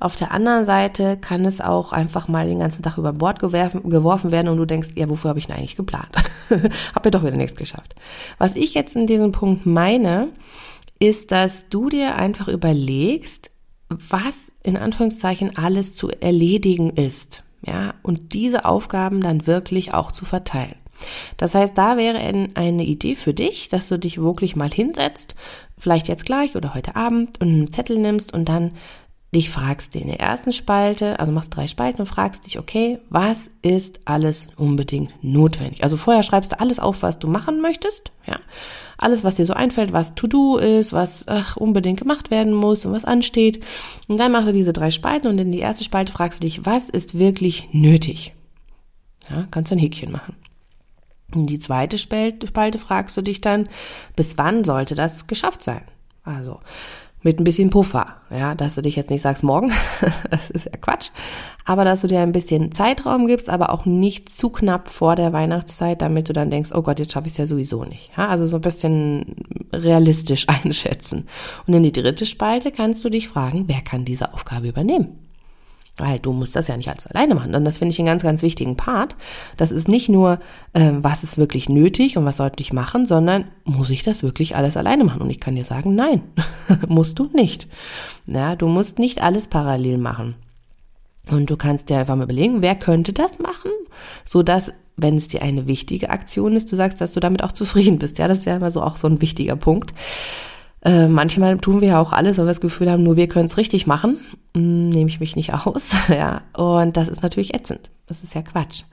auf 0.00 0.16
der 0.16 0.32
anderen 0.32 0.66
Seite 0.66 1.16
kann 1.16 1.44
es 1.44 1.60
auch 1.60 1.92
einfach 1.92 2.28
mal 2.28 2.46
den 2.46 2.58
ganzen 2.58 2.82
Tag 2.82 2.98
über 2.98 3.12
Bord 3.12 3.38
gewerfen, 3.38 3.88
geworfen 3.88 4.30
werden 4.30 4.48
und 4.48 4.58
du 4.58 4.64
denkst, 4.64 4.90
ja, 4.96 5.08
wofür 5.08 5.30
habe 5.30 5.38
ich 5.38 5.46
denn 5.46 5.56
eigentlich 5.56 5.76
geplant? 5.76 6.10
hab 6.94 7.04
mir 7.04 7.10
doch 7.10 7.22
wieder 7.22 7.36
nichts 7.36 7.56
geschafft. 7.56 7.94
Was 8.38 8.56
ich 8.56 8.74
jetzt 8.74 8.96
in 8.96 9.06
diesem 9.06 9.32
Punkt 9.32 9.66
meine, 9.66 10.28
ist, 11.00 11.30
dass 11.30 11.68
du 11.68 11.88
dir 11.88 12.16
einfach 12.16 12.48
überlegst, 12.48 13.50
was 13.88 14.52
in 14.62 14.76
Anführungszeichen 14.76 15.56
alles 15.56 15.94
zu 15.94 16.10
erledigen 16.10 16.90
ist. 16.90 17.42
Ja, 17.66 17.94
und 18.02 18.34
diese 18.34 18.64
Aufgaben 18.64 19.20
dann 19.20 19.46
wirklich 19.46 19.92
auch 19.92 20.12
zu 20.12 20.24
verteilen. 20.24 20.76
Das 21.36 21.54
heißt, 21.54 21.76
da 21.76 21.96
wäre 21.96 22.18
eine 22.18 22.84
Idee 22.84 23.14
für 23.14 23.34
dich, 23.34 23.68
dass 23.68 23.88
du 23.88 23.98
dich 23.98 24.20
wirklich 24.20 24.56
mal 24.56 24.70
hinsetzt, 24.70 25.34
vielleicht 25.76 26.08
jetzt 26.08 26.24
gleich 26.24 26.56
oder 26.56 26.74
heute 26.74 26.96
Abend 26.96 27.40
und 27.40 27.48
einen 27.48 27.72
Zettel 27.72 27.98
nimmst 27.98 28.32
und 28.32 28.48
dann 28.48 28.72
dich 29.34 29.50
fragst 29.50 29.94
in 29.94 30.06
der 30.06 30.20
ersten 30.20 30.52
Spalte, 30.52 31.20
also 31.20 31.32
machst 31.32 31.54
drei 31.54 31.66
Spalten 31.66 32.00
und 32.00 32.06
fragst 32.06 32.46
dich, 32.46 32.58
okay, 32.58 32.98
was 33.10 33.50
ist 33.60 34.00
alles 34.06 34.48
unbedingt 34.56 35.12
notwendig? 35.22 35.82
Also 35.82 35.98
vorher 35.98 36.22
schreibst 36.22 36.52
du 36.52 36.60
alles 36.60 36.80
auf, 36.80 37.02
was 37.02 37.18
du 37.18 37.28
machen 37.28 37.60
möchtest, 37.60 38.10
ja. 38.26 38.38
Alles, 39.00 39.22
was 39.22 39.36
dir 39.36 39.46
so 39.46 39.52
einfällt, 39.52 39.92
was 39.92 40.16
to-do 40.16 40.56
ist, 40.56 40.92
was 40.92 41.28
ach, 41.28 41.56
unbedingt 41.56 42.00
gemacht 42.00 42.32
werden 42.32 42.52
muss 42.52 42.84
und 42.84 42.92
was 42.92 43.04
ansteht. 43.04 43.62
Und 44.08 44.18
dann 44.18 44.32
machst 44.32 44.48
du 44.48 44.52
diese 44.52 44.72
drei 44.72 44.90
Spalten 44.90 45.28
und 45.28 45.38
in 45.38 45.52
die 45.52 45.60
erste 45.60 45.84
Spalte 45.84 46.12
fragst 46.12 46.40
du 46.42 46.46
dich, 46.46 46.66
was 46.66 46.88
ist 46.88 47.16
wirklich 47.16 47.68
nötig? 47.72 48.34
Ja, 49.30 49.46
kannst 49.52 49.70
du 49.70 49.76
ein 49.76 49.78
Häkchen 49.78 50.10
machen. 50.10 50.34
Und 51.32 51.46
die 51.46 51.60
zweite 51.60 51.96
Spalte 51.98 52.78
fragst 52.78 53.16
du 53.16 53.22
dich 53.22 53.40
dann, 53.40 53.68
bis 54.16 54.36
wann 54.36 54.64
sollte 54.64 54.96
das 54.96 55.28
geschafft 55.28 55.62
sein? 55.62 55.82
Also 56.24 56.60
mit 57.22 57.40
ein 57.40 57.44
bisschen 57.44 57.70
Puffer, 57.70 58.16
ja, 58.30 58.54
dass 58.54 58.76
du 58.76 58.82
dich 58.82 58.96
jetzt 58.96 59.10
nicht 59.10 59.22
sagst 59.22 59.42
morgen, 59.42 59.72
das 60.30 60.50
ist 60.50 60.66
ja 60.66 60.72
Quatsch, 60.80 61.10
aber 61.64 61.84
dass 61.84 62.00
du 62.00 62.06
dir 62.06 62.20
ein 62.20 62.32
bisschen 62.32 62.72
Zeitraum 62.72 63.26
gibst, 63.26 63.48
aber 63.48 63.72
auch 63.72 63.84
nicht 63.84 64.28
zu 64.28 64.50
knapp 64.50 64.88
vor 64.88 65.16
der 65.16 65.32
Weihnachtszeit, 65.32 66.00
damit 66.00 66.28
du 66.28 66.32
dann 66.32 66.50
denkst, 66.50 66.70
oh 66.74 66.82
Gott, 66.82 66.98
jetzt 66.98 67.12
schaffe 67.12 67.26
ich 67.26 67.32
es 67.32 67.38
ja 67.38 67.46
sowieso 67.46 67.84
nicht. 67.84 68.10
Ja, 68.16 68.28
also 68.28 68.46
so 68.46 68.56
ein 68.56 68.62
bisschen 68.62 69.36
realistisch 69.72 70.46
einschätzen. 70.48 71.26
Und 71.66 71.74
in 71.74 71.82
die 71.82 71.92
dritte 71.92 72.26
Spalte 72.26 72.70
kannst 72.70 73.04
du 73.04 73.10
dich 73.10 73.28
fragen, 73.28 73.64
wer 73.66 73.82
kann 73.82 74.04
diese 74.04 74.32
Aufgabe 74.32 74.68
übernehmen? 74.68 75.27
Weil 75.98 76.18
du 76.20 76.32
musst 76.32 76.54
das 76.54 76.68
ja 76.68 76.76
nicht 76.76 76.88
alles 76.88 77.06
alleine 77.08 77.34
machen. 77.34 77.54
Und 77.54 77.64
das 77.64 77.78
finde 77.78 77.92
ich 77.92 77.98
einen 77.98 78.06
ganz, 78.06 78.22
ganz 78.22 78.42
wichtigen 78.42 78.76
Part. 78.76 79.16
Das 79.56 79.72
ist 79.72 79.88
nicht 79.88 80.08
nur, 80.08 80.38
äh, 80.72 80.92
was 80.92 81.24
ist 81.24 81.38
wirklich 81.38 81.68
nötig 81.68 82.16
und 82.16 82.24
was 82.24 82.36
sollte 82.36 82.62
ich 82.62 82.72
machen, 82.72 83.04
sondern 83.04 83.44
muss 83.64 83.90
ich 83.90 84.04
das 84.04 84.22
wirklich 84.22 84.56
alles 84.56 84.76
alleine 84.76 85.04
machen? 85.04 85.22
Und 85.22 85.30
ich 85.30 85.40
kann 85.40 85.56
dir 85.56 85.64
sagen, 85.64 85.94
nein, 85.94 86.22
musst 86.88 87.18
du 87.18 87.28
nicht. 87.34 87.66
Ja, 88.26 88.54
du 88.54 88.68
musst 88.68 88.98
nicht 88.98 89.22
alles 89.22 89.48
parallel 89.48 89.98
machen. 89.98 90.36
Und 91.30 91.50
du 91.50 91.56
kannst 91.56 91.90
dir 91.90 91.98
einfach 91.98 92.16
mal 92.16 92.24
überlegen, 92.24 92.62
wer 92.62 92.74
könnte 92.74 93.12
das 93.12 93.38
machen, 93.38 93.70
so 94.24 94.42
dass 94.42 94.72
wenn 94.96 95.16
es 95.16 95.28
dir 95.28 95.42
eine 95.42 95.66
wichtige 95.66 96.10
Aktion 96.10 96.56
ist, 96.56 96.70
du 96.72 96.76
sagst, 96.76 97.00
dass 97.00 97.12
du 97.12 97.20
damit 97.20 97.42
auch 97.44 97.52
zufrieden 97.52 97.98
bist. 97.98 98.18
Ja, 98.18 98.28
das 98.28 98.38
ist 98.38 98.46
ja 98.46 98.56
immer 98.56 98.70
so 98.70 98.82
auch 98.82 98.96
so 98.96 99.06
ein 99.06 99.20
wichtiger 99.20 99.56
Punkt. 99.56 99.94
Äh, 100.84 101.08
manchmal 101.08 101.58
tun 101.58 101.80
wir 101.80 101.88
ja 101.88 102.00
auch 102.00 102.12
alles, 102.12 102.38
weil 102.38 102.44
wir 102.44 102.50
das 102.50 102.60
Gefühl 102.60 102.90
haben, 102.90 103.02
nur 103.02 103.16
wir 103.16 103.28
können 103.28 103.46
es 103.46 103.56
richtig 103.56 103.86
machen. 103.86 104.18
Hm, 104.56 104.88
nehme 104.90 105.10
ich 105.10 105.20
mich 105.20 105.36
nicht 105.36 105.52
aus. 105.54 105.92
ja, 106.08 106.42
und 106.56 106.96
das 106.96 107.08
ist 107.08 107.22
natürlich 107.22 107.54
ätzend. 107.54 107.90
Das 108.06 108.22
ist 108.22 108.34
ja 108.34 108.42
Quatsch. 108.42 108.84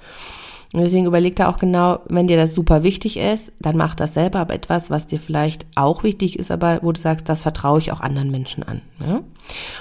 Und 0.74 0.82
deswegen 0.82 1.06
überleg 1.06 1.38
da 1.38 1.48
auch 1.48 1.58
genau, 1.58 2.00
wenn 2.10 2.28
dir 2.28 2.36
das 2.36 2.54
super 2.54 2.84
wichtig 2.84 3.16
ist, 3.16 3.54
dann 3.62 3.78
mach 3.78 3.96
das 3.96 4.14
selber, 4.14 4.40
aber 4.40 4.54
etwas, 4.54 4.90
was 4.90 5.08
dir 5.08 5.20
vielleicht 5.20 5.66
auch 5.76 6.04
wichtig 6.04 6.38
ist, 6.38 6.52
aber 6.52 6.80
wo 6.82 6.92
du 6.92 7.00
sagst, 7.00 7.30
das 7.30 7.44
vertraue 7.44 7.80
ich 7.80 7.94
auch 7.94 8.02
anderen 8.02 8.30
Menschen 8.30 8.62
an. 8.64 8.82
Ja? 9.00 9.22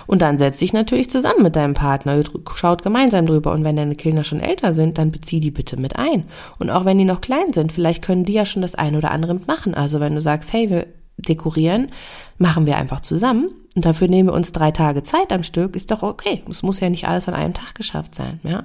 Und 0.06 0.22
dann 0.22 0.38
setz 0.38 0.58
dich 0.58 0.72
natürlich 0.72 1.10
zusammen 1.10 1.42
mit 1.42 1.56
deinem 1.56 1.74
Partner, 1.74 2.22
schaut 2.54 2.84
gemeinsam 2.84 3.26
drüber 3.26 3.50
und 3.50 3.64
wenn 3.64 3.74
deine 3.74 3.96
Kinder 3.96 4.22
schon 4.22 4.38
älter 4.38 4.72
sind, 4.72 4.98
dann 4.98 5.10
bezieh 5.10 5.40
die 5.40 5.50
bitte 5.50 5.76
mit 5.80 5.96
ein. 5.96 6.26
Und 6.60 6.70
auch 6.70 6.84
wenn 6.84 6.98
die 6.98 7.04
noch 7.04 7.20
klein 7.20 7.52
sind, 7.52 7.72
vielleicht 7.72 8.04
können 8.04 8.24
die 8.24 8.34
ja 8.34 8.46
schon 8.46 8.62
das 8.62 8.76
eine 8.76 8.98
oder 8.98 9.10
andere 9.10 9.34
mitmachen. 9.34 9.74
Also 9.74 9.98
wenn 9.98 10.14
du 10.14 10.20
sagst, 10.20 10.52
hey, 10.52 10.70
wir 10.70 10.86
dekorieren, 11.16 11.90
machen 12.38 12.66
wir 12.66 12.76
einfach 12.76 13.00
zusammen. 13.00 13.50
Und 13.74 13.84
dafür 13.84 14.08
nehmen 14.08 14.28
wir 14.28 14.34
uns 14.34 14.52
drei 14.52 14.70
Tage 14.70 15.02
Zeit 15.02 15.32
am 15.32 15.42
Stück, 15.42 15.76
ist 15.76 15.90
doch 15.90 16.02
okay. 16.02 16.42
Es 16.48 16.62
muss 16.62 16.80
ja 16.80 16.90
nicht 16.90 17.08
alles 17.08 17.28
an 17.28 17.34
einem 17.34 17.54
Tag 17.54 17.74
geschafft 17.74 18.14
sein, 18.14 18.40
ja. 18.44 18.64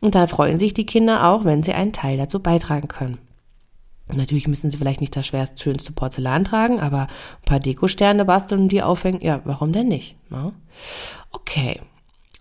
Und 0.00 0.14
da 0.14 0.26
freuen 0.26 0.58
sich 0.58 0.74
die 0.74 0.86
Kinder 0.86 1.26
auch, 1.26 1.44
wenn 1.44 1.62
sie 1.62 1.72
einen 1.72 1.92
Teil 1.92 2.18
dazu 2.18 2.40
beitragen 2.40 2.88
können. 2.88 3.18
natürlich 4.12 4.46
müssen 4.46 4.70
sie 4.70 4.76
vielleicht 4.76 5.00
nicht 5.00 5.16
das 5.16 5.26
schwerst 5.26 5.60
schönste 5.60 5.92
Porzellan 5.92 6.44
tragen, 6.44 6.80
aber 6.80 7.02
ein 7.02 7.44
paar 7.46 7.60
Dekosterne 7.60 8.24
basteln 8.24 8.62
und 8.62 8.68
die 8.72 8.82
aufhängen, 8.82 9.20
ja, 9.22 9.40
warum 9.44 9.72
denn 9.72 9.88
nicht? 9.88 10.16
Ja? 10.30 10.52
Okay. 11.32 11.80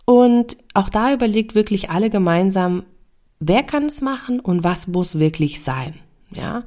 Und 0.05 0.57
auch 0.73 0.89
da 0.89 1.13
überlegt 1.13 1.55
wirklich 1.55 1.89
alle 1.89 2.09
gemeinsam, 2.09 2.83
wer 3.39 3.63
kann 3.63 3.85
es 3.85 4.01
machen 4.01 4.39
und 4.39 4.63
was 4.63 4.87
muss 4.87 5.17
wirklich 5.17 5.63
sein. 5.63 5.95
Ja, 6.35 6.63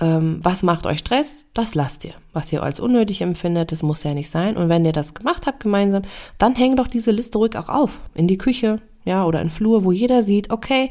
ähm, 0.00 0.40
was 0.42 0.62
macht 0.62 0.86
euch 0.86 0.98
Stress? 0.98 1.44
Das 1.54 1.74
lasst 1.74 2.04
ihr. 2.04 2.14
Was 2.32 2.52
ihr 2.52 2.62
als 2.62 2.80
unnötig 2.80 3.20
empfindet, 3.20 3.72
das 3.72 3.82
muss 3.82 4.02
ja 4.02 4.14
nicht 4.14 4.30
sein. 4.30 4.56
Und 4.56 4.68
wenn 4.68 4.84
ihr 4.84 4.92
das 4.92 5.14
gemacht 5.14 5.46
habt 5.46 5.60
gemeinsam, 5.60 6.02
dann 6.38 6.54
hängt 6.54 6.78
doch 6.78 6.88
diese 6.88 7.10
Liste 7.10 7.38
ruhig 7.38 7.56
auch 7.56 7.68
auf. 7.68 8.00
In 8.14 8.26
die 8.26 8.38
Küche, 8.38 8.80
ja, 9.04 9.24
oder 9.24 9.40
in 9.40 9.50
Flur, 9.50 9.84
wo 9.84 9.92
jeder 9.92 10.22
sieht, 10.22 10.50
okay, 10.50 10.90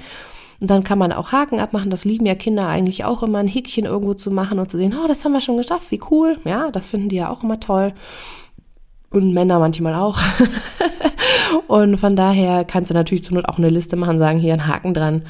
und 0.62 0.70
dann 0.70 0.84
kann 0.84 1.00
man 1.00 1.12
auch 1.12 1.32
Haken 1.32 1.60
abmachen. 1.60 1.90
Das 1.90 2.06
lieben 2.06 2.28
ja 2.28 2.36
Kinder 2.36 2.68
eigentlich 2.68 3.04
auch 3.04 3.24
immer, 3.24 3.40
ein 3.40 3.48
Häkchen 3.48 3.86
irgendwo 3.86 4.14
zu 4.14 4.30
machen 4.30 4.60
und 4.60 4.70
zu 4.70 4.78
sehen, 4.78 4.96
oh, 4.96 5.08
das 5.08 5.26
haben 5.26 5.34
wir 5.34 5.42
schon 5.42 5.58
geschafft, 5.58 5.90
wie 5.90 6.00
cool. 6.12 6.38
Ja, 6.46 6.70
das 6.70 6.88
finden 6.88 7.10
die 7.10 7.16
ja 7.16 7.30
auch 7.30 7.44
immer 7.44 7.60
toll. 7.60 7.94
Und 9.10 9.34
Männer 9.34 9.58
manchmal 9.58 9.96
auch. 9.96 10.20
und 11.68 12.00
von 12.00 12.16
daher 12.16 12.64
kannst 12.64 12.92
du 12.92 12.94
natürlich 12.94 13.24
zur 13.24 13.34
Not 13.34 13.50
auch 13.50 13.58
eine 13.58 13.70
Liste 13.70 13.96
machen, 13.96 14.20
sagen, 14.20 14.38
hier 14.38 14.54
ein 14.54 14.68
Haken 14.68 14.94
dran, 14.94 15.24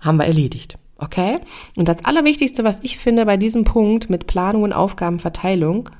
haben 0.00 0.16
wir 0.16 0.24
erledigt. 0.24 0.78
Okay? 0.98 1.38
Und 1.76 1.88
das 1.88 2.04
Allerwichtigste, 2.04 2.64
was 2.64 2.80
ich 2.82 2.98
finde 2.98 3.24
bei 3.24 3.36
diesem 3.36 3.64
Punkt 3.64 4.10
mit 4.10 4.26
Planung 4.26 4.64
und 4.64 4.72
Aufgabenverteilung, 4.72 5.90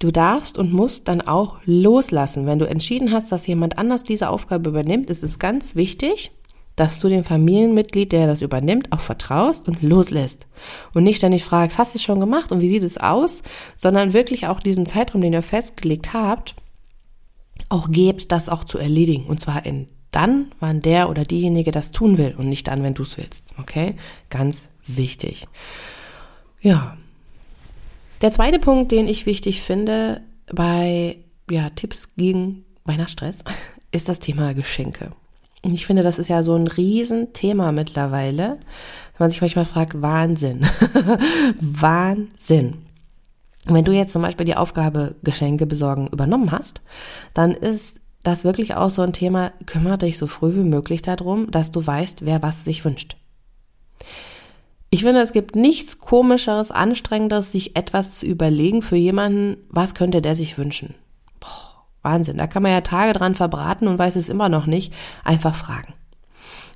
du 0.00 0.10
darfst 0.10 0.58
und 0.58 0.72
musst 0.72 1.08
dann 1.08 1.20
auch 1.20 1.58
loslassen. 1.64 2.46
Wenn 2.46 2.58
du 2.58 2.68
entschieden 2.68 3.12
hast, 3.12 3.30
dass 3.30 3.46
jemand 3.46 3.78
anders 3.78 4.02
diese 4.02 4.28
Aufgabe 4.28 4.70
übernimmt, 4.70 5.08
ist 5.08 5.22
es 5.22 5.38
ganz 5.38 5.76
wichtig, 5.76 6.32
dass 6.74 6.98
du 6.98 7.08
dem 7.08 7.22
Familienmitglied, 7.22 8.12
der 8.12 8.26
das 8.26 8.42
übernimmt, 8.42 8.90
auch 8.92 9.00
vertraust 9.00 9.68
und 9.68 9.82
loslässt. 9.82 10.46
Und 10.94 11.04
nicht 11.04 11.18
ständig 11.18 11.44
fragst, 11.44 11.78
hast 11.78 11.94
du 11.94 11.98
es 11.98 12.02
schon 12.02 12.18
gemacht 12.18 12.50
und 12.50 12.60
wie 12.60 12.70
sieht 12.70 12.82
es 12.82 12.98
aus, 12.98 13.42
sondern 13.76 14.14
wirklich 14.14 14.46
auch 14.46 14.58
diesen 14.58 14.86
Zeitraum, 14.86 15.20
den 15.20 15.34
ihr 15.34 15.42
festgelegt 15.42 16.12
habt, 16.12 16.56
auch 17.68 17.90
gebt, 17.90 18.32
das 18.32 18.48
auch 18.48 18.64
zu 18.64 18.78
erledigen. 18.78 19.26
Und 19.26 19.38
zwar 19.38 19.64
in 19.64 19.86
dann, 20.12 20.52
wann 20.60 20.82
der 20.82 21.08
oder 21.10 21.24
diejenige 21.24 21.72
das 21.72 21.90
tun 21.90 22.18
will 22.18 22.34
und 22.36 22.48
nicht 22.48 22.68
dann, 22.68 22.82
wenn 22.82 22.94
du 22.94 23.02
es 23.02 23.16
willst. 23.16 23.44
Okay? 23.58 23.96
Ganz 24.30 24.68
wichtig. 24.86 25.48
Ja. 26.60 26.96
Der 28.20 28.30
zweite 28.30 28.60
Punkt, 28.60 28.92
den 28.92 29.08
ich 29.08 29.26
wichtig 29.26 29.62
finde 29.62 30.20
bei 30.46 31.16
ja, 31.50 31.70
Tipps 31.70 32.14
gegen 32.14 32.64
Weihnachtsstress, 32.84 33.42
ist 33.90 34.08
das 34.08 34.20
Thema 34.20 34.54
Geschenke. 34.54 35.12
Und 35.62 35.74
ich 35.74 35.86
finde, 35.86 36.02
das 36.02 36.18
ist 36.18 36.28
ja 36.28 36.42
so 36.42 36.54
ein 36.54 36.66
Riesenthema 36.66 37.72
mittlerweile, 37.72 38.58
dass 39.12 39.20
man 39.20 39.30
sich 39.30 39.40
manchmal 39.40 39.64
fragt, 39.64 40.02
Wahnsinn. 40.02 40.66
Wahnsinn. 41.60 42.78
wenn 43.64 43.84
du 43.84 43.92
jetzt 43.92 44.12
zum 44.12 44.22
Beispiel 44.22 44.46
die 44.46 44.56
Aufgabe 44.56 45.14
Geschenke 45.22 45.66
besorgen 45.66 46.08
übernommen 46.08 46.50
hast, 46.50 46.82
dann 47.32 47.52
ist 47.52 48.01
das 48.22 48.44
wirklich 48.44 48.74
auch 48.76 48.90
so 48.90 49.02
ein 49.02 49.12
Thema, 49.12 49.52
kümmere 49.66 49.98
dich 49.98 50.18
so 50.18 50.26
früh 50.26 50.54
wie 50.54 50.64
möglich 50.64 51.02
darum, 51.02 51.50
dass 51.50 51.72
du 51.72 51.84
weißt, 51.84 52.24
wer 52.24 52.42
was 52.42 52.64
sich 52.64 52.84
wünscht. 52.84 53.16
Ich 54.90 55.04
finde, 55.04 55.22
es 55.22 55.32
gibt 55.32 55.56
nichts 55.56 55.98
komischeres, 55.98 56.70
anstrengenderes, 56.70 57.50
sich 57.50 57.76
etwas 57.76 58.18
zu 58.18 58.26
überlegen 58.26 58.82
für 58.82 58.96
jemanden, 58.96 59.56
was 59.70 59.94
könnte 59.94 60.20
der 60.20 60.34
sich 60.34 60.58
wünschen. 60.58 60.94
Boah, 61.40 61.84
Wahnsinn, 62.02 62.36
da 62.36 62.46
kann 62.46 62.62
man 62.62 62.72
ja 62.72 62.82
Tage 62.82 63.14
dran 63.14 63.34
verbraten 63.34 63.88
und 63.88 63.98
weiß 63.98 64.16
es 64.16 64.28
immer 64.28 64.50
noch 64.50 64.66
nicht. 64.66 64.92
Einfach 65.24 65.54
fragen. 65.54 65.94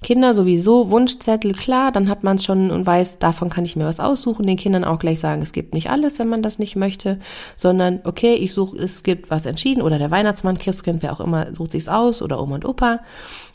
Kinder 0.03 0.35
sowieso, 0.35 0.91
Wunschzettel, 0.91 1.53
klar, 1.53 1.91
dann 1.91 2.09
hat 2.09 2.23
man 2.23 2.37
es 2.37 2.45
schon 2.45 2.71
und 2.71 2.87
weiß, 2.87 3.19
davon 3.19 3.49
kann 3.49 3.65
ich 3.65 3.77
mir 3.77 3.87
was 3.87 4.01
aussuchen, 4.01 4.47
den 4.47 4.57
Kindern 4.57 4.85
auch 4.85 4.99
gleich 4.99 5.21
sagen, 5.21 5.43
es 5.43 5.53
gibt 5.53 5.75
nicht 5.75 5.91
alles, 5.91 6.19
wenn 6.19 6.29
man 6.29 6.43
das 6.43 6.59
nicht 6.59 6.77
möchte, 6.77 7.19
sondern 7.57 8.01
okay, 8.05 8.35
ich 8.35 8.53
suche, 8.53 8.77
es 8.77 9.03
gibt 9.03 9.31
was 9.31 9.47
entschieden 9.47 9.83
oder 9.83 9.99
der 9.99 10.11
Weihnachtsmann, 10.11 10.59
Christkind, 10.59 11.03
wer 11.03 11.13
auch 11.13 11.21
immer, 11.21 11.55
sucht 11.55 11.73
sich's 11.73 11.89
aus 11.89 12.23
oder 12.23 12.41
Oma 12.43 12.57
und 12.57 12.65
Opa. 12.65 13.01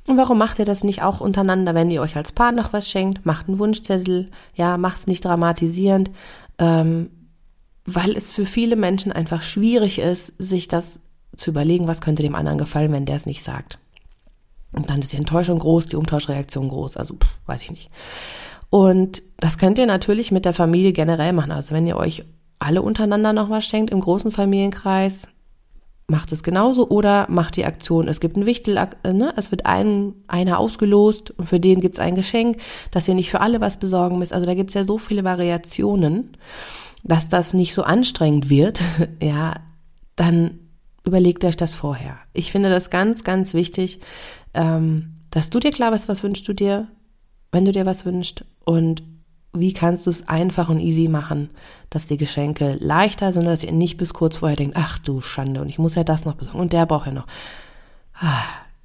Und 0.07 0.17
warum 0.17 0.37
macht 0.37 0.57
ihr 0.59 0.65
das 0.65 0.83
nicht 0.83 1.03
auch 1.03 1.21
untereinander, 1.21 1.75
wenn 1.75 1.91
ihr 1.91 2.01
euch 2.01 2.15
als 2.15 2.31
Paar 2.31 2.51
noch 2.51 2.73
was 2.73 2.89
schenkt? 2.89 3.25
Macht 3.25 3.47
einen 3.47 3.59
Wunschzettel, 3.59 4.29
ja, 4.55 4.77
macht's 4.77 5.07
nicht 5.07 5.23
dramatisierend, 5.23 6.09
ähm, 6.57 7.11
weil 7.85 8.15
es 8.15 8.31
für 8.31 8.45
viele 8.45 8.75
Menschen 8.75 9.11
einfach 9.11 9.41
schwierig 9.41 9.99
ist, 9.99 10.33
sich 10.39 10.67
das 10.67 10.99
zu 11.37 11.51
überlegen, 11.51 11.87
was 11.87 12.01
könnte 12.01 12.23
dem 12.23 12.35
anderen 12.35 12.57
gefallen, 12.57 12.91
wenn 12.91 13.05
der 13.05 13.15
es 13.15 13.25
nicht 13.25 13.43
sagt. 13.43 13.79
Und 14.73 14.89
dann 14.89 14.99
ist 14.99 15.11
die 15.11 15.17
Enttäuschung 15.17 15.59
groß, 15.59 15.87
die 15.87 15.95
Umtauschreaktion 15.97 16.69
groß, 16.69 16.97
also 16.97 17.15
pff, 17.15 17.27
weiß 17.45 17.61
ich 17.63 17.71
nicht. 17.71 17.89
Und 18.69 19.21
das 19.37 19.57
könnt 19.57 19.77
ihr 19.77 19.85
natürlich 19.85 20.31
mit 20.31 20.45
der 20.45 20.53
Familie 20.53 20.93
generell 20.93 21.33
machen. 21.33 21.51
Also 21.51 21.75
wenn 21.75 21.85
ihr 21.85 21.97
euch 21.97 22.23
alle 22.57 22.81
untereinander 22.81 23.33
noch 23.33 23.49
was 23.49 23.65
schenkt 23.65 23.91
im 23.91 23.99
großen 23.99 24.31
Familienkreis, 24.31 25.27
macht 26.07 26.31
es 26.31 26.43
genauso 26.43 26.87
oder 26.89 27.25
macht 27.29 27.55
die 27.57 27.65
Aktion. 27.65 28.07
Es 28.07 28.19
gibt 28.19 28.37
ein 28.37 28.45
Wichtel, 28.45 28.75
ne? 29.03 29.33
es 29.35 29.51
wird 29.51 29.65
ein, 29.65 30.13
einer 30.27 30.59
ausgelost 30.59 31.31
und 31.31 31.47
für 31.47 31.59
den 31.59 31.81
gibt 31.81 31.95
es 31.95 31.99
ein 31.99 32.15
Geschenk, 32.15 32.57
dass 32.91 33.07
ihr 33.07 33.15
nicht 33.15 33.31
für 33.31 33.41
alle 33.41 33.61
was 33.61 33.77
besorgen 33.77 34.19
müsst. 34.19 34.33
Also 34.33 34.45
da 34.45 34.53
gibt 34.53 34.69
es 34.69 34.73
ja 34.75 34.83
so 34.83 34.97
viele 34.97 35.23
Variationen, 35.23 36.37
dass 37.03 37.29
das 37.29 37.53
nicht 37.53 37.73
so 37.73 37.83
anstrengend 37.83 38.49
wird, 38.49 38.81
ja, 39.21 39.55
dann 40.15 40.59
überlegt 41.03 41.43
euch 41.45 41.57
das 41.57 41.75
vorher. 41.75 42.17
Ich 42.33 42.51
finde 42.51 42.69
das 42.69 42.89
ganz, 42.89 43.23
ganz 43.23 43.53
wichtig, 43.53 43.99
ähm, 44.53 45.13
dass 45.29 45.49
du 45.49 45.59
dir 45.59 45.71
klar 45.71 45.91
bist, 45.91 46.07
was 46.07 46.23
wünschst 46.23 46.47
du 46.47 46.53
dir, 46.53 46.87
wenn 47.51 47.65
du 47.65 47.71
dir 47.71 47.85
was 47.85 48.05
wünschst 48.05 48.45
und 48.65 49.03
wie 49.53 49.73
kannst 49.73 50.05
du 50.05 50.09
es 50.09 50.27
einfach 50.29 50.69
und 50.69 50.79
easy 50.79 51.09
machen, 51.09 51.49
dass 51.89 52.07
die 52.07 52.17
Geschenke 52.17 52.77
leichter 52.79 53.33
sind, 53.33 53.45
dass 53.45 53.63
ihr 53.63 53.71
nicht 53.71 53.97
bis 53.97 54.13
kurz 54.13 54.37
vorher 54.37 54.55
denkt, 54.55 54.77
ach 54.77 54.97
du 54.97 55.19
Schande 55.19 55.61
und 55.61 55.67
ich 55.67 55.79
muss 55.79 55.95
ja 55.95 56.03
das 56.03 56.23
noch 56.23 56.35
besorgen 56.35 56.59
und 56.59 56.73
der 56.73 56.85
braucht 56.85 57.07
ja 57.07 57.11
noch. 57.11 57.27
Ah, 58.13 58.43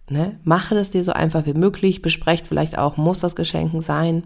ne? 0.08 0.38
Mache 0.42 0.74
das 0.74 0.90
dir 0.90 1.04
so 1.04 1.12
einfach 1.12 1.46
wie 1.46 1.54
möglich, 1.54 2.02
besprecht 2.02 2.48
vielleicht 2.48 2.78
auch, 2.78 2.96
muss 2.96 3.20
das 3.20 3.36
Geschenken 3.36 3.80
sein, 3.82 4.24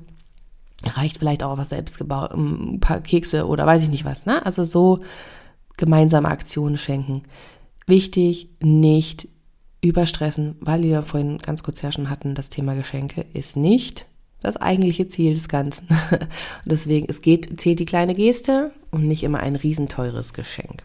reicht 0.84 1.18
vielleicht 1.18 1.42
auch 1.42 1.58
was 1.58 1.68
selbst 1.68 1.98
gebaut, 1.98 2.32
ein 2.32 2.80
paar 2.80 3.00
Kekse 3.00 3.46
oder 3.46 3.66
weiß 3.66 3.82
ich 3.82 3.90
nicht 3.90 4.06
was, 4.06 4.24
ne? 4.24 4.44
Also 4.46 4.64
so 4.64 5.00
gemeinsame 5.76 6.28
Aktionen 6.28 6.78
schenken. 6.78 7.22
Wichtig, 7.90 8.48
nicht 8.60 9.26
überstressen, 9.80 10.54
weil 10.60 10.82
wir 10.82 11.02
vorhin 11.02 11.38
ganz 11.38 11.64
kurz 11.64 11.82
ja 11.82 11.90
schon 11.90 12.08
hatten, 12.08 12.36
das 12.36 12.48
Thema 12.48 12.76
Geschenke 12.76 13.26
ist 13.32 13.56
nicht 13.56 14.06
das 14.40 14.56
eigentliche 14.56 15.08
Ziel 15.08 15.34
des 15.34 15.48
Ganzen. 15.48 15.88
Deswegen, 16.64 17.06
es 17.08 17.20
geht, 17.20 17.60
zählt 17.60 17.80
die 17.80 17.86
kleine 17.86 18.14
Geste 18.14 18.70
und 18.92 19.08
nicht 19.08 19.24
immer 19.24 19.40
ein 19.40 19.56
riesenteures 19.56 20.34
Geschenk. 20.34 20.84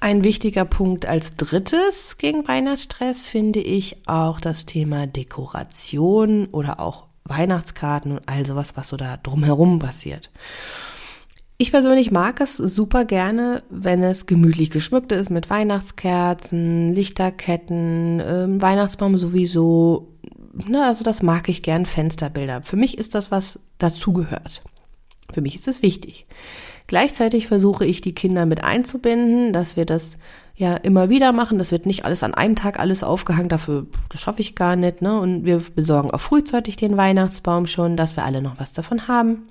Ein 0.00 0.22
wichtiger 0.22 0.66
Punkt 0.66 1.06
als 1.06 1.36
drittes 1.36 2.18
gegen 2.18 2.46
Weihnachtsstress 2.46 3.26
finde 3.28 3.60
ich 3.60 4.06
auch 4.06 4.38
das 4.38 4.66
Thema 4.66 5.06
Dekoration 5.06 6.44
oder 6.48 6.78
auch 6.78 7.04
Weihnachtskarten 7.24 8.12
und 8.12 8.28
all 8.28 8.44
sowas, 8.44 8.76
was 8.76 8.88
so 8.88 8.98
da 8.98 9.16
drumherum 9.16 9.78
passiert. 9.78 10.28
Ich 11.56 11.70
persönlich 11.70 12.10
mag 12.10 12.40
es 12.40 12.56
super 12.56 13.04
gerne, 13.04 13.62
wenn 13.70 14.02
es 14.02 14.26
gemütlich 14.26 14.70
geschmückt 14.70 15.12
ist 15.12 15.30
mit 15.30 15.50
Weihnachtskerzen, 15.50 16.92
Lichterketten, 16.92 18.18
äh, 18.20 18.60
Weihnachtsbaum 18.60 19.16
sowieso. 19.16 20.08
Na, 20.68 20.88
also 20.88 21.04
das 21.04 21.22
mag 21.22 21.48
ich 21.48 21.62
gern, 21.62 21.86
Fensterbilder. 21.86 22.62
Für 22.62 22.76
mich 22.76 22.98
ist 22.98 23.14
das 23.14 23.30
was 23.30 23.60
dazugehört. 23.78 24.62
Für 25.32 25.40
mich 25.42 25.54
ist 25.54 25.68
es 25.68 25.80
wichtig. 25.80 26.26
Gleichzeitig 26.88 27.46
versuche 27.46 27.86
ich 27.86 28.00
die 28.00 28.14
Kinder 28.14 28.46
mit 28.46 28.62
einzubinden, 28.62 29.52
dass 29.52 29.76
wir 29.76 29.86
das 29.86 30.18
ja 30.56 30.74
immer 30.74 31.08
wieder 31.08 31.32
machen. 31.32 31.58
Das 31.58 31.70
wird 31.70 31.86
nicht 31.86 32.04
alles 32.04 32.24
an 32.24 32.34
einem 32.34 32.56
Tag 32.56 32.80
alles 32.80 33.02
aufgehangen, 33.04 33.48
dafür 33.48 33.86
das 34.10 34.20
schaffe 34.20 34.40
ich 34.40 34.54
gar 34.56 34.74
nicht. 34.74 35.02
Ne? 35.02 35.18
Und 35.18 35.44
wir 35.44 35.62
besorgen 35.74 36.10
auch 36.10 36.20
frühzeitig 36.20 36.76
den 36.76 36.96
Weihnachtsbaum 36.96 37.68
schon, 37.68 37.96
dass 37.96 38.16
wir 38.16 38.24
alle 38.24 38.42
noch 38.42 38.58
was 38.58 38.72
davon 38.72 39.06
haben. 39.08 39.48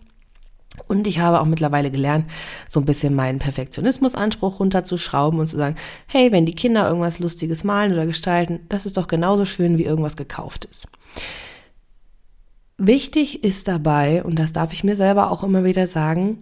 Und 0.87 1.07
ich 1.07 1.19
habe 1.19 1.39
auch 1.39 1.45
mittlerweile 1.45 1.91
gelernt, 1.91 2.25
so 2.69 2.79
ein 2.79 2.85
bisschen 2.85 3.15
meinen 3.15 3.39
Perfektionismusanspruch 3.39 4.59
runterzuschrauben 4.59 5.39
und 5.39 5.47
zu 5.47 5.57
sagen, 5.57 5.75
hey, 6.07 6.31
wenn 6.31 6.45
die 6.45 6.55
Kinder 6.55 6.87
irgendwas 6.87 7.19
Lustiges 7.19 7.63
malen 7.63 7.93
oder 7.93 8.05
gestalten, 8.05 8.61
das 8.69 8.85
ist 8.85 8.97
doch 8.97 9.07
genauso 9.07 9.45
schön 9.45 9.77
wie 9.77 9.85
irgendwas 9.85 10.15
gekauftes. 10.15 10.87
Wichtig 12.77 13.43
ist 13.43 13.67
dabei, 13.67 14.23
und 14.23 14.37
das 14.39 14.51
darf 14.51 14.73
ich 14.73 14.83
mir 14.83 14.95
selber 14.95 15.31
auch 15.31 15.43
immer 15.43 15.63
wieder 15.63 15.87
sagen, 15.87 16.39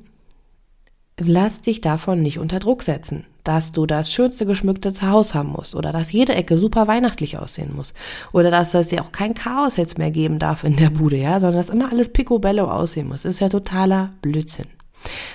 lass 1.19 1.61
dich 1.61 1.81
davon 1.81 2.21
nicht 2.21 2.39
unter 2.39 2.59
Druck 2.59 2.83
setzen, 2.83 3.25
dass 3.43 3.71
du 3.71 3.85
das 3.85 4.11
schönste 4.11 4.45
geschmückte 4.45 4.93
Haus 5.01 5.33
haben 5.33 5.49
musst 5.49 5.75
oder 5.75 5.91
dass 5.91 6.11
jede 6.11 6.35
Ecke 6.35 6.57
super 6.57 6.87
weihnachtlich 6.87 7.37
aussehen 7.37 7.75
muss 7.75 7.93
oder 8.33 8.51
dass 8.51 8.73
es 8.73 8.91
ja 8.91 9.01
auch 9.01 9.11
kein 9.11 9.33
Chaos 9.33 9.77
jetzt 9.77 9.97
mehr 9.97 10.11
geben 10.11 10.39
darf 10.39 10.63
in 10.63 10.75
der 10.75 10.89
Bude, 10.89 11.17
ja, 11.17 11.39
sondern 11.39 11.57
dass 11.57 11.69
immer 11.69 11.91
alles 11.91 12.13
picobello 12.13 12.65
aussehen 12.65 13.07
muss. 13.07 13.23
Das 13.23 13.35
ist 13.35 13.39
ja 13.39 13.49
totaler 13.49 14.11
Blödsinn. 14.21 14.67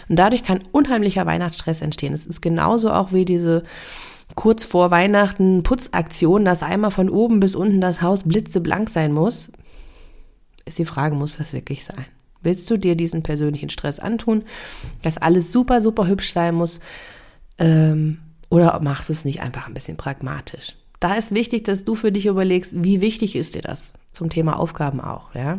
Und 0.08 0.16
dadurch 0.16 0.44
kann 0.44 0.60
unheimlicher 0.70 1.26
Weihnachtsstress 1.26 1.80
entstehen. 1.80 2.12
Es 2.12 2.26
ist 2.26 2.40
genauso 2.40 2.92
auch 2.92 3.12
wie 3.12 3.24
diese 3.24 3.64
kurz 4.34 4.64
vor 4.64 4.90
Weihnachten 4.90 5.62
Putzaktion, 5.62 6.44
dass 6.44 6.62
einmal 6.62 6.90
von 6.90 7.10
oben 7.10 7.40
bis 7.40 7.54
unten 7.54 7.80
das 7.80 8.02
Haus 8.02 8.24
blitzeblank 8.24 8.88
sein 8.88 9.12
muss. 9.12 9.50
Ist 10.64 10.78
die 10.78 10.84
Frage, 10.84 11.14
muss 11.14 11.36
das 11.36 11.52
wirklich 11.52 11.84
sein? 11.84 12.06
Willst 12.46 12.70
du 12.70 12.76
dir 12.76 12.94
diesen 12.94 13.24
persönlichen 13.24 13.70
Stress 13.70 13.98
antun, 13.98 14.44
dass 15.02 15.18
alles 15.18 15.50
super, 15.50 15.80
super 15.80 16.06
hübsch 16.06 16.32
sein 16.32 16.54
muss? 16.54 16.78
Ähm, 17.58 18.18
oder 18.50 18.78
machst 18.80 19.08
du 19.08 19.12
es 19.12 19.24
nicht 19.24 19.42
einfach 19.42 19.66
ein 19.66 19.74
bisschen 19.74 19.96
pragmatisch? 19.96 20.76
Da 21.00 21.14
ist 21.14 21.34
wichtig, 21.34 21.64
dass 21.64 21.84
du 21.84 21.96
für 21.96 22.12
dich 22.12 22.26
überlegst, 22.26 22.84
wie 22.84 23.00
wichtig 23.00 23.34
ist 23.34 23.56
dir 23.56 23.62
das? 23.62 23.92
Zum 24.12 24.30
Thema 24.30 24.60
Aufgaben 24.60 25.00
auch, 25.00 25.34
ja? 25.34 25.58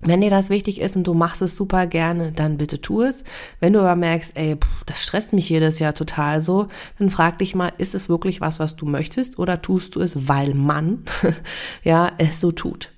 Wenn 0.00 0.20
dir 0.20 0.28
das 0.28 0.50
wichtig 0.50 0.82
ist 0.82 0.94
und 0.94 1.06
du 1.06 1.14
machst 1.14 1.40
es 1.40 1.56
super 1.56 1.86
gerne, 1.86 2.32
dann 2.32 2.58
bitte 2.58 2.82
tu 2.82 3.00
es. 3.00 3.24
Wenn 3.60 3.72
du 3.72 3.80
aber 3.80 3.96
merkst, 3.96 4.36
ey, 4.36 4.56
pff, 4.56 4.84
das 4.84 5.02
stresst 5.02 5.32
mich 5.32 5.48
jedes 5.48 5.78
Jahr 5.78 5.94
total 5.94 6.42
so, 6.42 6.68
dann 6.98 7.08
frag 7.08 7.38
dich 7.38 7.54
mal, 7.54 7.72
ist 7.78 7.94
es 7.94 8.10
wirklich 8.10 8.42
was, 8.42 8.60
was 8.60 8.76
du 8.76 8.84
möchtest 8.84 9.38
oder 9.38 9.62
tust 9.62 9.96
du 9.96 10.02
es, 10.02 10.28
weil 10.28 10.52
man, 10.52 11.04
ja, 11.82 12.12
es 12.18 12.40
so 12.40 12.52
tut? 12.52 12.90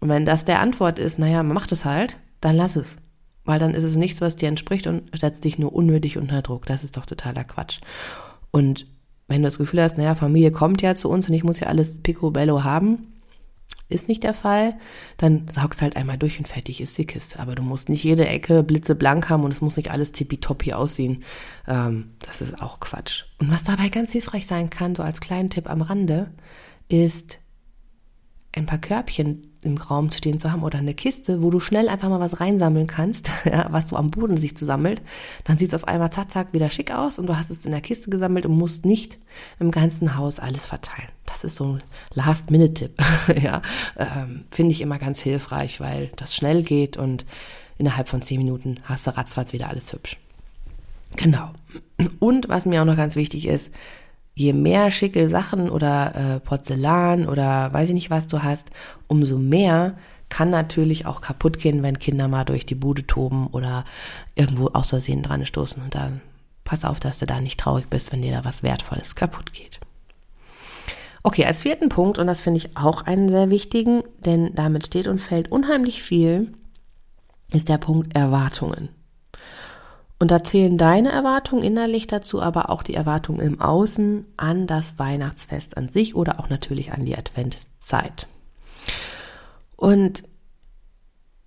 Und 0.00 0.08
wenn 0.08 0.24
das 0.24 0.46
der 0.46 0.60
Antwort 0.60 0.98
ist, 0.98 1.18
naja, 1.18 1.42
man 1.42 1.54
macht 1.54 1.72
es 1.72 1.84
halt, 1.84 2.16
dann 2.40 2.56
lass 2.56 2.76
es. 2.76 2.96
Weil 3.44 3.58
dann 3.58 3.74
ist 3.74 3.84
es 3.84 3.96
nichts, 3.96 4.20
was 4.20 4.36
dir 4.36 4.48
entspricht 4.48 4.86
und 4.86 5.10
setzt 5.18 5.44
dich 5.44 5.58
nur 5.58 5.72
unnötig 5.72 6.18
unter 6.18 6.42
Druck. 6.42 6.66
Das 6.66 6.84
ist 6.84 6.96
doch 6.96 7.06
totaler 7.06 7.44
Quatsch. 7.44 7.80
Und 8.50 8.86
wenn 9.28 9.42
du 9.42 9.48
das 9.48 9.58
Gefühl 9.58 9.82
hast, 9.82 9.96
naja, 9.96 10.14
Familie 10.14 10.50
kommt 10.50 10.82
ja 10.82 10.94
zu 10.94 11.08
uns 11.08 11.28
und 11.28 11.34
ich 11.34 11.44
muss 11.44 11.60
ja 11.60 11.68
alles 11.68 12.02
picobello 12.02 12.64
haben, 12.64 13.10
ist 13.88 14.08
nicht 14.08 14.22
der 14.22 14.34
Fall, 14.34 14.76
dann 15.16 15.48
saugst 15.48 15.82
halt 15.82 15.96
einmal 15.96 16.16
durch 16.16 16.38
und 16.38 16.46
fertig 16.46 16.80
ist 16.80 16.96
die 16.96 17.06
Kiste. 17.06 17.40
Aber 17.40 17.54
du 17.54 17.62
musst 17.62 17.88
nicht 17.88 18.04
jede 18.04 18.26
Ecke 18.26 18.62
blitzeblank 18.62 19.28
haben 19.28 19.44
und 19.44 19.52
es 19.52 19.60
muss 19.60 19.76
nicht 19.76 19.90
alles 19.90 20.12
tippitoppi 20.12 20.72
aussehen. 20.72 21.24
Ähm, 21.66 22.12
das 22.20 22.40
ist 22.40 22.62
auch 22.62 22.80
Quatsch. 22.80 23.24
Und 23.38 23.50
was 23.50 23.64
dabei 23.64 23.88
ganz 23.88 24.12
hilfreich 24.12 24.46
sein 24.46 24.70
kann, 24.70 24.94
so 24.94 25.02
als 25.02 25.20
kleinen 25.20 25.50
Tipp 25.50 25.68
am 25.68 25.82
Rande, 25.82 26.30
ist 26.88 27.40
ein 28.56 28.66
paar 28.66 28.78
Körbchen 28.78 29.42
im 29.62 29.76
Raum 29.76 30.10
stehen 30.10 30.38
zu 30.38 30.50
haben 30.50 30.62
oder 30.62 30.78
eine 30.78 30.94
Kiste, 30.94 31.42
wo 31.42 31.50
du 31.50 31.60
schnell 31.60 31.88
einfach 31.88 32.08
mal 32.08 32.20
was 32.20 32.40
reinsammeln 32.40 32.86
kannst, 32.86 33.30
ja, 33.44 33.66
was 33.70 33.88
so 33.88 33.96
am 33.96 34.10
Boden 34.10 34.38
sich 34.38 34.56
zusammelt, 34.56 35.02
dann 35.44 35.58
sieht 35.58 35.68
es 35.68 35.74
auf 35.74 35.86
einmal 35.86 36.10
zack, 36.10 36.30
zack 36.30 36.52
wieder 36.52 36.70
schick 36.70 36.90
aus 36.90 37.18
und 37.18 37.26
du 37.26 37.36
hast 37.36 37.50
es 37.50 37.64
in 37.64 37.70
der 37.70 37.80
Kiste 37.80 38.10
gesammelt 38.10 38.46
und 38.46 38.56
musst 38.56 38.84
nicht 38.84 39.18
im 39.58 39.70
ganzen 39.70 40.16
Haus 40.16 40.40
alles 40.40 40.66
verteilen. 40.66 41.08
Das 41.26 41.44
ist 41.44 41.56
so 41.56 41.74
ein 41.74 41.82
Last-Minute-Tipp, 42.14 42.98
ja, 43.42 43.62
ähm, 43.96 44.44
finde 44.50 44.72
ich 44.72 44.80
immer 44.80 44.98
ganz 44.98 45.20
hilfreich, 45.20 45.80
weil 45.80 46.10
das 46.16 46.34
schnell 46.34 46.62
geht 46.62 46.96
und 46.96 47.24
innerhalb 47.78 48.08
von 48.08 48.22
zehn 48.22 48.38
Minuten 48.38 48.76
hast 48.84 49.06
du 49.06 49.16
ratzfatz 49.16 49.52
wieder 49.52 49.68
alles 49.68 49.92
hübsch. 49.92 50.16
Genau. 51.16 51.50
Und 52.18 52.48
was 52.48 52.66
mir 52.66 52.80
auch 52.80 52.86
noch 52.86 52.96
ganz 52.96 53.16
wichtig 53.16 53.46
ist, 53.46 53.70
je 54.34 54.52
mehr 54.52 54.90
schicke 54.90 55.28
Sachen 55.28 55.70
oder 55.70 56.14
äh, 56.14 56.40
Porzellan 56.40 57.28
oder 57.28 57.72
weiß 57.72 57.88
ich 57.88 57.94
nicht 57.94 58.10
was 58.10 58.26
du 58.26 58.42
hast, 58.42 58.70
umso 59.06 59.38
mehr 59.38 59.96
kann 60.28 60.50
natürlich 60.50 61.06
auch 61.06 61.20
kaputt 61.20 61.58
gehen, 61.58 61.82
wenn 61.82 61.98
Kinder 61.98 62.28
mal 62.28 62.44
durch 62.44 62.64
die 62.64 62.76
Bude 62.76 63.06
toben 63.06 63.48
oder 63.48 63.84
irgendwo 64.34 64.68
aus 64.68 64.88
dran 64.90 65.44
stoßen. 65.44 65.82
Und 65.82 65.94
dann 65.94 66.20
pass 66.64 66.84
auf, 66.84 67.00
dass 67.00 67.18
du 67.18 67.26
da 67.26 67.40
nicht 67.40 67.60
traurig 67.60 67.88
bist, 67.90 68.12
wenn 68.12 68.22
dir 68.22 68.32
da 68.32 68.44
was 68.44 68.62
Wertvolles 68.62 69.16
kaputt 69.16 69.52
geht. 69.52 69.80
Okay, 71.22 71.44
als 71.44 71.62
vierten 71.62 71.90
Punkt, 71.90 72.18
und 72.18 72.28
das 72.28 72.40
finde 72.40 72.58
ich 72.58 72.76
auch 72.76 73.02
einen 73.02 73.28
sehr 73.28 73.50
wichtigen, 73.50 74.02
denn 74.24 74.54
damit 74.54 74.86
steht 74.86 75.06
und 75.06 75.20
fällt 75.20 75.52
unheimlich 75.52 76.02
viel, 76.02 76.54
ist 77.52 77.68
der 77.68 77.78
Punkt 77.78 78.16
Erwartungen. 78.16 78.88
Und 80.20 80.30
da 80.30 80.44
zählen 80.44 80.76
deine 80.76 81.10
Erwartungen 81.10 81.64
innerlich 81.64 82.06
dazu, 82.06 82.42
aber 82.42 82.68
auch 82.68 82.82
die 82.82 82.94
Erwartungen 82.94 83.40
im 83.40 83.60
Außen 83.60 84.26
an 84.36 84.66
das 84.66 84.98
Weihnachtsfest 84.98 85.78
an 85.78 85.90
sich 85.90 86.14
oder 86.14 86.38
auch 86.38 86.50
natürlich 86.50 86.92
an 86.92 87.06
die 87.06 87.16
Adventzeit. 87.16 88.28
Und 89.76 90.22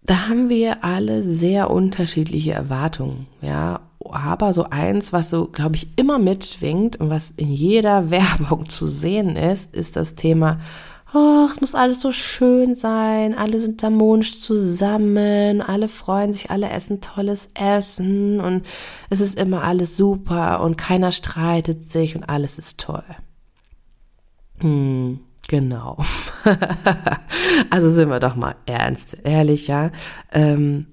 da 0.02 0.28
haben 0.28 0.50
wir 0.50 0.84
alle 0.84 1.22
sehr 1.22 1.70
unterschiedliche 1.70 2.54
Erwartungen, 2.54 3.28
ja. 3.42 3.80
Aber 4.12 4.54
so 4.54 4.66
eins, 4.70 5.14
was 5.14 5.30
so, 5.30 5.46
glaube 5.46 5.78
ich, 5.78 5.88
immer 5.96 6.20
mitschwingt 6.20 7.00
und 7.00 7.10
was 7.10 7.32
in 7.38 7.52
jeder 7.52 8.10
Werbung 8.10 8.70
zu 8.70 8.88
sehen 8.88 9.36
ist, 9.36 9.74
ist 9.76 9.96
das 9.96 10.16
Thema 10.16 10.60
oh, 11.13 11.47
es 11.49 11.62
muss 11.62 11.76
alles 11.76 12.02
so 12.02 12.12
schön 12.12 12.76
sein, 12.76 13.38
alle 13.38 13.60
sind 13.60 13.84
harmonisch 13.84 14.41
zusammen, 14.41 15.62
alle 15.62 15.88
freuen 15.88 16.34
sich, 16.34 16.49
alle 16.49 16.69
essen 16.69 17.02
tolles 17.02 17.49
Essen 17.54 18.39
und 18.39 18.65
es 19.10 19.19
ist 19.19 19.38
immer 19.38 19.63
alles 19.63 19.95
super 19.95 20.62
und 20.62 20.78
keiner 20.78 21.12
streitet 21.12 21.91
sich 21.91 22.15
und 22.15 22.23
alles 22.23 22.58
ist 22.58 22.80
toll. 22.80 23.04
Hm, 24.60 25.19
genau. 25.47 25.97
also 27.69 27.89
sind 27.91 28.10
wir 28.10 28.19
doch 28.19 28.36
mal 28.36 28.56
ernst, 28.65 29.17
ehrlich, 29.23 29.67
ja. 29.67 29.91
Ähm, 30.32 30.88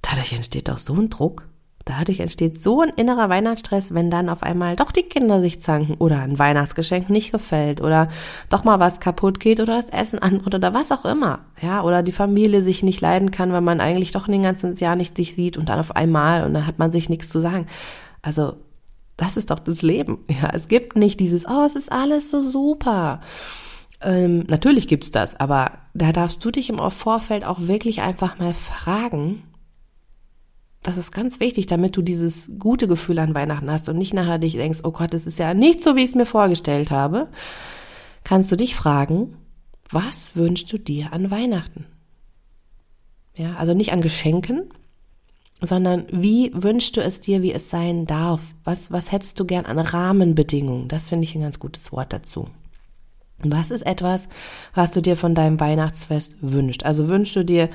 dadurch 0.00 0.32
entsteht 0.32 0.68
doch 0.68 0.78
so 0.78 0.94
ein 0.94 1.10
Druck. 1.10 1.48
Dadurch 1.84 2.20
entsteht 2.20 2.60
so 2.60 2.80
ein 2.80 2.88
innerer 2.88 3.28
Weihnachtsstress, 3.28 3.92
wenn 3.92 4.10
dann 4.10 4.30
auf 4.30 4.42
einmal 4.42 4.74
doch 4.74 4.90
die 4.90 5.02
Kinder 5.02 5.40
sich 5.40 5.60
zanken 5.60 5.96
oder 5.98 6.20
ein 6.20 6.38
Weihnachtsgeschenk 6.38 7.10
nicht 7.10 7.30
gefällt 7.30 7.82
oder 7.82 8.08
doch 8.48 8.64
mal 8.64 8.80
was 8.80 9.00
kaputt 9.00 9.38
geht 9.38 9.60
oder 9.60 9.76
das 9.76 9.90
Essen 9.90 10.18
an 10.18 10.40
oder 10.40 10.72
was 10.72 10.90
auch 10.92 11.04
immer. 11.04 11.40
Ja, 11.60 11.82
oder 11.82 12.02
die 12.02 12.12
Familie 12.12 12.62
sich 12.62 12.82
nicht 12.82 13.02
leiden 13.02 13.30
kann, 13.30 13.52
weil 13.52 13.60
man 13.60 13.80
eigentlich 13.80 14.12
doch 14.12 14.26
den 14.26 14.42
ganzen 14.42 14.74
Jahr 14.76 14.96
nicht 14.96 15.16
sich 15.16 15.34
sieht 15.34 15.58
und 15.58 15.68
dann 15.68 15.78
auf 15.78 15.94
einmal 15.94 16.44
und 16.44 16.54
dann 16.54 16.66
hat 16.66 16.78
man 16.78 16.90
sich 16.90 17.10
nichts 17.10 17.28
zu 17.28 17.40
sagen. 17.40 17.66
Also, 18.22 18.56
das 19.18 19.36
ist 19.36 19.50
doch 19.50 19.58
das 19.58 19.82
Leben. 19.82 20.24
Ja, 20.28 20.50
es 20.54 20.68
gibt 20.68 20.96
nicht 20.96 21.20
dieses, 21.20 21.46
oh, 21.46 21.64
es 21.66 21.76
ist 21.76 21.92
alles 21.92 22.30
so 22.30 22.42
super. 22.42 23.20
Ähm, 24.00 24.44
natürlich 24.48 24.88
gibt's 24.88 25.10
das, 25.10 25.38
aber 25.38 25.72
da 25.92 26.12
darfst 26.12 26.42
du 26.44 26.50
dich 26.50 26.70
im 26.70 26.78
Vorfeld 26.78 27.44
auch 27.44 27.60
wirklich 27.60 28.02
einfach 28.02 28.38
mal 28.38 28.54
fragen, 28.54 29.42
das 30.84 30.98
ist 30.98 31.12
ganz 31.12 31.40
wichtig, 31.40 31.66
damit 31.66 31.96
du 31.96 32.02
dieses 32.02 32.50
gute 32.58 32.86
Gefühl 32.86 33.18
an 33.18 33.34
Weihnachten 33.34 33.70
hast 33.70 33.88
und 33.88 33.96
nicht 33.96 34.12
nachher 34.12 34.38
dich 34.38 34.52
denkst, 34.52 34.80
oh 34.84 34.92
Gott, 34.92 35.14
das 35.14 35.24
ist 35.24 35.38
ja 35.38 35.54
nicht 35.54 35.82
so, 35.82 35.96
wie 35.96 36.02
ich 36.02 36.10
es 36.10 36.14
mir 36.14 36.26
vorgestellt 36.26 36.90
habe, 36.90 37.28
kannst 38.22 38.52
du 38.52 38.56
dich 38.56 38.76
fragen, 38.76 39.34
was 39.90 40.36
wünschst 40.36 40.70
du 40.70 40.78
dir 40.78 41.12
an 41.12 41.30
Weihnachten? 41.30 41.86
Ja, 43.36 43.54
also 43.56 43.72
nicht 43.72 43.92
an 43.92 44.02
Geschenken, 44.02 44.70
sondern 45.60 46.04
wie 46.10 46.52
wünschst 46.54 46.98
du 46.98 47.00
es 47.00 47.20
dir, 47.20 47.40
wie 47.40 47.52
es 47.52 47.70
sein 47.70 48.04
darf? 48.04 48.54
Was, 48.62 48.92
was 48.92 49.10
hättest 49.10 49.40
du 49.40 49.46
gern 49.46 49.64
an 49.64 49.78
Rahmenbedingungen? 49.78 50.88
Das 50.88 51.08
finde 51.08 51.24
ich 51.24 51.34
ein 51.34 51.40
ganz 51.40 51.58
gutes 51.58 51.92
Wort 51.92 52.12
dazu. 52.12 52.48
Was 53.52 53.70
ist 53.70 53.84
etwas, 53.86 54.28
was 54.74 54.90
du 54.90 55.02
dir 55.02 55.16
von 55.16 55.34
deinem 55.34 55.60
Weihnachtsfest 55.60 56.36
wünscht? 56.40 56.84
Also 56.84 57.08
wünschst 57.08 57.36
du 57.36 57.44
dir, 57.44 57.68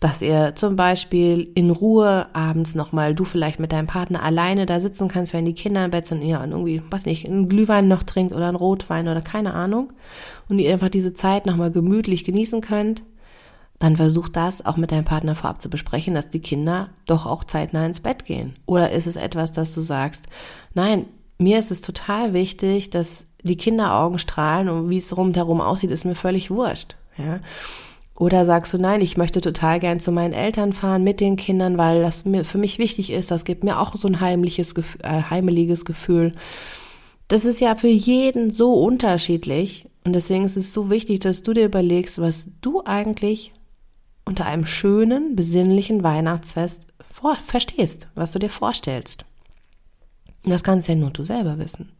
dass 0.00 0.22
ihr 0.22 0.54
zum 0.54 0.76
Beispiel 0.76 1.50
in 1.54 1.70
Ruhe 1.70 2.26
abends 2.32 2.74
nochmal, 2.74 3.14
du 3.14 3.24
vielleicht 3.24 3.58
mit 3.58 3.72
deinem 3.72 3.86
Partner 3.86 4.22
alleine 4.22 4.66
da 4.66 4.80
sitzen 4.80 5.08
kannst, 5.08 5.32
wenn 5.32 5.44
die 5.44 5.54
Kinder 5.54 5.84
im 5.84 5.90
Bett 5.90 6.06
sind, 6.06 6.22
ihr 6.22 6.40
irgendwie, 6.40 6.82
was 6.90 7.06
nicht, 7.06 7.26
einen 7.26 7.48
Glühwein 7.48 7.88
noch 7.88 8.02
trinkt 8.02 8.32
oder 8.32 8.48
einen 8.48 8.56
Rotwein 8.56 9.08
oder 9.08 9.20
keine 9.20 9.54
Ahnung 9.54 9.92
und 10.48 10.58
ihr 10.58 10.72
einfach 10.72 10.88
diese 10.88 11.14
Zeit 11.14 11.46
nochmal 11.46 11.72
gemütlich 11.72 12.24
genießen 12.24 12.60
könnt? 12.60 13.02
Dann 13.78 13.96
versuch 13.96 14.28
das 14.28 14.66
auch 14.66 14.76
mit 14.76 14.90
deinem 14.90 15.04
Partner 15.04 15.36
vorab 15.36 15.62
zu 15.62 15.70
besprechen, 15.70 16.14
dass 16.14 16.30
die 16.30 16.40
Kinder 16.40 16.90
doch 17.06 17.26
auch 17.26 17.44
zeitnah 17.44 17.86
ins 17.86 18.00
Bett 18.00 18.24
gehen. 18.24 18.54
Oder 18.66 18.90
ist 18.90 19.06
es 19.06 19.16
etwas, 19.16 19.52
dass 19.52 19.72
du 19.72 19.80
sagst, 19.80 20.26
nein, 20.74 21.06
mir 21.38 21.58
ist 21.58 21.70
es 21.70 21.80
total 21.80 22.32
wichtig, 22.32 22.90
dass 22.90 23.24
die 23.42 23.56
Kinderaugen 23.56 24.18
strahlen 24.18 24.68
und 24.68 24.90
wie 24.90 24.98
es 24.98 25.16
rundherum 25.16 25.60
aussieht, 25.60 25.90
ist 25.90 26.04
mir 26.04 26.14
völlig 26.14 26.50
wurscht. 26.50 26.96
Ja? 27.16 27.40
Oder 28.14 28.44
sagst 28.44 28.72
du, 28.72 28.78
nein, 28.78 29.00
ich 29.00 29.16
möchte 29.16 29.40
total 29.40 29.78
gern 29.78 30.00
zu 30.00 30.10
meinen 30.10 30.32
Eltern 30.32 30.72
fahren 30.72 31.04
mit 31.04 31.20
den 31.20 31.36
Kindern, 31.36 31.78
weil 31.78 32.02
das 32.02 32.24
mir 32.24 32.44
für 32.44 32.58
mich 32.58 32.78
wichtig 32.78 33.10
ist. 33.10 33.30
Das 33.30 33.44
gibt 33.44 33.62
mir 33.62 33.78
auch 33.78 33.94
so 33.94 34.08
ein 34.08 34.20
heimliches, 34.20 34.74
äh, 35.02 35.22
heimeliges 35.30 35.84
Gefühl. 35.84 36.32
Das 37.28 37.44
ist 37.44 37.60
ja 37.60 37.76
für 37.76 37.88
jeden 37.88 38.50
so 38.50 38.74
unterschiedlich. 38.74 39.86
Und 40.04 40.14
deswegen 40.14 40.44
ist 40.44 40.56
es 40.56 40.72
so 40.72 40.90
wichtig, 40.90 41.20
dass 41.20 41.42
du 41.42 41.52
dir 41.52 41.66
überlegst, 41.66 42.20
was 42.20 42.48
du 42.60 42.82
eigentlich 42.84 43.52
unter 44.24 44.46
einem 44.46 44.66
schönen, 44.66 45.36
besinnlichen 45.36 46.02
Weihnachtsfest 46.02 46.86
vor, 47.12 47.36
verstehst, 47.46 48.08
was 48.14 48.32
du 48.32 48.38
dir 48.38 48.50
vorstellst. 48.50 49.24
Und 50.44 50.50
das 50.50 50.64
kannst 50.64 50.88
ja 50.88 50.94
nur 50.96 51.10
du 51.10 51.24
selber 51.24 51.58
wissen. 51.58 51.92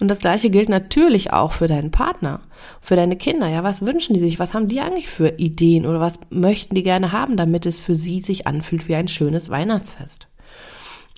Und 0.00 0.08
das 0.08 0.18
Gleiche 0.18 0.50
gilt 0.50 0.68
natürlich 0.68 1.32
auch 1.32 1.52
für 1.52 1.66
deinen 1.66 1.90
Partner, 1.90 2.40
für 2.80 2.96
deine 2.96 3.16
Kinder. 3.16 3.48
Ja, 3.48 3.62
was 3.62 3.84
wünschen 3.84 4.14
die 4.14 4.20
sich? 4.20 4.38
Was 4.38 4.54
haben 4.54 4.68
die 4.68 4.80
eigentlich 4.80 5.08
für 5.08 5.38
Ideen 5.38 5.86
oder 5.86 6.00
was 6.00 6.18
möchten 6.30 6.74
die 6.74 6.82
gerne 6.82 7.12
haben, 7.12 7.36
damit 7.36 7.66
es 7.66 7.80
für 7.80 7.94
sie 7.94 8.20
sich 8.20 8.46
anfühlt 8.46 8.88
wie 8.88 8.94
ein 8.94 9.08
schönes 9.08 9.50
Weihnachtsfest? 9.50 10.28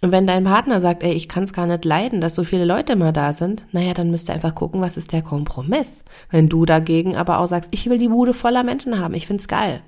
Und 0.01 0.13
wenn 0.13 0.29
dein 0.29 0.45
Partner 0.45 0.81
sagt, 0.81 1.03
ey, 1.03 1.13
ich 1.13 1.29
kann 1.29 1.43
es 1.43 1.53
gar 1.53 1.67
nicht 1.67 1.85
leiden, 1.85 2.21
dass 2.21 2.37
so 2.37 2.45
viele 2.45 2.65
Leute 2.65 2.95
mal 2.95 3.13
da 3.13 3.33
sind, 3.33 3.65
naja, 3.73 3.95
dann 3.95 4.11
müsst 4.11 4.31
ihr 4.31 4.35
einfach 4.35 4.55
gucken, 4.55 4.81
was 4.81 4.97
ist 4.97 5.13
der 5.13 5.23
Kompromiss. 5.23 6.05
Wenn 6.31 6.49
du 6.49 6.65
dagegen 6.65 7.17
aber 7.17 7.41
auch 7.41 7.49
sagst, 7.49 7.71
ich 7.73 7.91
will 7.91 7.99
die 7.99 8.09
Bude 8.09 8.33
voller 8.33 8.63
Menschen 8.63 9.01
haben, 9.01 9.15
ich 9.15 9.27
find's 9.27 9.49
geil, 9.49 9.83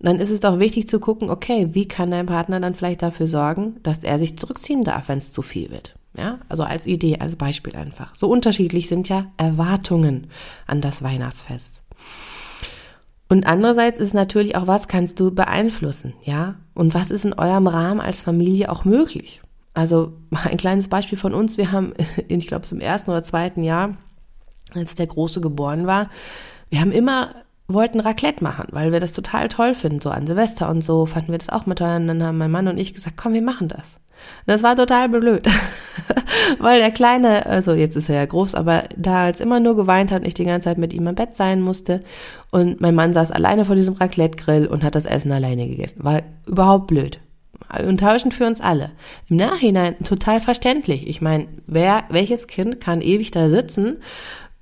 dann 0.00 0.18
ist 0.18 0.30
es 0.30 0.40
doch 0.40 0.58
wichtig 0.58 0.88
zu 0.88 1.00
gucken, 1.00 1.30
okay, 1.30 1.68
wie 1.72 1.88
kann 1.88 2.10
dein 2.10 2.26
Partner 2.26 2.60
dann 2.60 2.74
vielleicht 2.74 3.02
dafür 3.02 3.28
sorgen, 3.28 3.76
dass 3.82 4.00
er 4.00 4.18
sich 4.18 4.36
zurückziehen 4.36 4.82
darf, 4.82 5.08
wenn 5.08 5.18
es 5.18 5.32
zu 5.32 5.40
viel 5.40 5.70
wird. 5.70 5.94
Ja, 6.16 6.40
also 6.48 6.62
als 6.62 6.86
Idee, 6.86 7.18
als 7.20 7.36
Beispiel 7.36 7.74
einfach. 7.74 8.14
So 8.14 8.28
unterschiedlich 8.28 8.88
sind 8.88 9.08
ja 9.08 9.32
Erwartungen 9.38 10.26
an 10.66 10.82
das 10.82 11.02
Weihnachtsfest. 11.02 11.80
Und 13.28 13.46
andererseits 13.46 13.98
ist 13.98 14.12
natürlich 14.12 14.56
auch, 14.56 14.66
was 14.66 14.88
kannst 14.88 15.18
du 15.18 15.30
beeinflussen, 15.30 16.12
ja? 16.22 16.56
Und 16.74 16.92
was 16.92 17.10
ist 17.10 17.24
in 17.24 17.32
eurem 17.32 17.66
Rahmen 17.66 18.00
als 18.00 18.20
Familie 18.20 18.70
auch 18.70 18.84
möglich? 18.84 19.40
Also 19.72 20.12
ein 20.44 20.58
kleines 20.58 20.88
Beispiel 20.88 21.16
von 21.16 21.32
uns. 21.32 21.56
Wir 21.56 21.72
haben, 21.72 21.94
ich 22.28 22.46
glaube, 22.46 22.66
im 22.70 22.80
ersten 22.80 23.10
oder 23.10 23.22
zweiten 23.22 23.62
Jahr, 23.62 23.96
als 24.74 24.96
der 24.96 25.06
Große 25.06 25.40
geboren 25.40 25.86
war, 25.86 26.10
wir 26.68 26.80
haben 26.80 26.92
immer 26.92 27.34
wollten 27.68 28.00
Raclette 28.00 28.42
machen, 28.42 28.66
weil 28.72 28.92
wir 28.92 29.00
das 29.00 29.12
total 29.12 29.48
toll 29.48 29.74
finden, 29.74 30.00
so 30.00 30.10
an 30.10 30.26
Silvester 30.26 30.68
und 30.68 30.82
so 30.82 31.06
fanden 31.06 31.32
wir 31.32 31.38
das 31.38 31.48
auch 31.48 31.64
mit 31.64 31.78
toll. 31.78 31.96
Und 31.96 32.08
dann 32.08 32.22
haben 32.22 32.38
mein 32.38 32.50
Mann 32.50 32.68
und 32.68 32.78
ich 32.78 32.92
gesagt, 32.92 33.16
komm, 33.16 33.32
wir 33.32 33.42
machen 33.42 33.68
das. 33.68 33.98
Das 34.46 34.62
war 34.62 34.76
total 34.76 35.08
blöd, 35.08 35.46
weil 36.58 36.80
der 36.80 36.90
Kleine, 36.90 37.46
also 37.46 37.72
jetzt 37.72 37.96
ist 37.96 38.08
er 38.08 38.16
ja 38.16 38.26
groß, 38.26 38.54
aber 38.54 38.84
da 38.96 39.24
als 39.24 39.40
immer 39.40 39.60
nur 39.60 39.76
geweint 39.76 40.10
hat 40.10 40.22
und 40.22 40.26
ich 40.26 40.34
die 40.34 40.44
ganze 40.44 40.66
Zeit 40.66 40.78
mit 40.78 40.92
ihm 40.92 41.06
im 41.06 41.14
Bett 41.14 41.36
sein 41.36 41.60
musste 41.60 42.02
und 42.50 42.80
mein 42.80 42.94
Mann 42.94 43.12
saß 43.12 43.30
alleine 43.30 43.64
vor 43.64 43.76
diesem 43.76 43.94
Raclette-Grill 43.94 44.66
und 44.66 44.82
hat 44.82 44.94
das 44.94 45.06
Essen 45.06 45.32
alleine 45.32 45.66
gegessen. 45.68 46.02
War 46.02 46.22
überhaupt 46.46 46.88
blöd. 46.88 47.20
Enttäuschend 47.72 48.34
für 48.34 48.46
uns 48.46 48.60
alle. 48.60 48.90
Im 49.28 49.36
Nachhinein 49.36 49.98
total 50.04 50.40
verständlich. 50.40 51.06
Ich 51.08 51.22
meine, 51.22 51.46
wer, 51.66 52.04
welches 52.10 52.46
Kind 52.46 52.80
kann 52.80 53.00
ewig 53.00 53.30
da 53.30 53.48
sitzen 53.48 53.98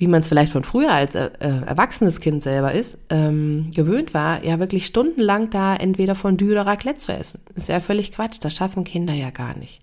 wie 0.00 0.06
man 0.06 0.20
es 0.20 0.28
vielleicht 0.28 0.52
von 0.52 0.64
früher 0.64 0.92
als 0.92 1.14
äh, 1.14 1.28
äh, 1.40 1.66
erwachsenes 1.66 2.20
Kind 2.20 2.42
selber 2.42 2.72
ist, 2.72 2.96
ähm, 3.10 3.70
gewöhnt 3.74 4.14
war, 4.14 4.42
ja 4.42 4.58
wirklich 4.58 4.86
stundenlang 4.86 5.50
da 5.50 5.76
entweder 5.76 6.14
Fondue 6.14 6.52
oder 6.52 6.64
Raclette 6.64 6.98
zu 6.98 7.12
essen. 7.12 7.42
Ist 7.54 7.68
ja 7.68 7.80
völlig 7.80 8.10
Quatsch, 8.10 8.38
das 8.40 8.56
schaffen 8.56 8.84
Kinder 8.84 9.12
ja 9.12 9.28
gar 9.28 9.54
nicht. 9.58 9.82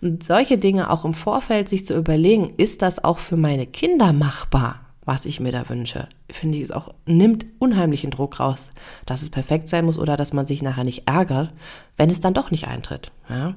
Und 0.00 0.22
solche 0.22 0.58
Dinge 0.58 0.90
auch 0.90 1.04
im 1.04 1.12
Vorfeld 1.12 1.68
sich 1.68 1.84
zu 1.84 1.96
überlegen, 1.96 2.54
ist 2.56 2.82
das 2.82 3.02
auch 3.02 3.18
für 3.18 3.36
meine 3.36 3.66
Kinder 3.66 4.12
machbar, 4.12 4.78
was 5.04 5.26
ich 5.26 5.40
mir 5.40 5.50
da 5.50 5.68
wünsche, 5.68 6.08
finde 6.30 6.58
ich 6.58 6.64
es 6.64 6.70
auch, 6.70 6.94
nimmt 7.04 7.44
unheimlichen 7.58 8.12
Druck 8.12 8.38
raus, 8.38 8.70
dass 9.06 9.22
es 9.22 9.30
perfekt 9.30 9.68
sein 9.68 9.86
muss 9.86 9.98
oder 9.98 10.16
dass 10.16 10.32
man 10.32 10.46
sich 10.46 10.62
nachher 10.62 10.84
nicht 10.84 11.08
ärgert, 11.08 11.52
wenn 11.96 12.10
es 12.10 12.20
dann 12.20 12.34
doch 12.34 12.52
nicht 12.52 12.68
eintritt. 12.68 13.10
Ja? 13.28 13.54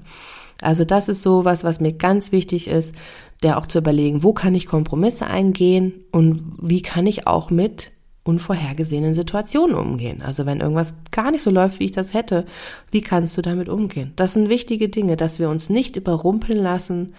Also 0.62 0.86
das 0.86 1.10
ist 1.10 1.24
so 1.24 1.44
was, 1.44 1.64
was 1.64 1.80
mir 1.80 1.94
ganz 1.94 2.32
wichtig 2.32 2.68
ist, 2.68 2.96
der 3.44 3.58
auch 3.58 3.66
zu 3.66 3.80
überlegen, 3.80 4.24
wo 4.24 4.34
kann 4.34 4.56
ich 4.56 4.68
Kompromisse 4.68 5.28
eingehen 5.28 6.06
und 6.12 6.54
wie 6.62 6.82
kann 6.82 7.08
ich 7.08 7.28
auch 7.28 7.50
mit 7.50 7.92
unvorhergesehenen 8.24 9.14
Situationen 9.14 9.76
umgehen. 9.76 10.22
Also 10.22 10.46
wenn 10.46 10.60
irgendwas 10.60 10.94
gar 11.10 11.32
nicht 11.32 11.42
so 11.42 11.50
läuft, 11.50 11.80
wie 11.80 11.86
ich 11.86 11.92
das 11.92 12.14
hätte, 12.14 12.46
wie 12.92 13.02
kannst 13.02 13.36
du 13.38 13.42
damit 13.42 13.68
umgehen? 13.68 14.14
Das 14.16 14.34
sind 14.34 14.50
wichtige 14.50 14.90
Dinge, 14.90 15.18
dass 15.18 15.40
wir 15.40 15.50
uns 15.50 15.70
nicht 15.70 15.96
überrumpeln 15.96 16.60
lassen 16.60 17.14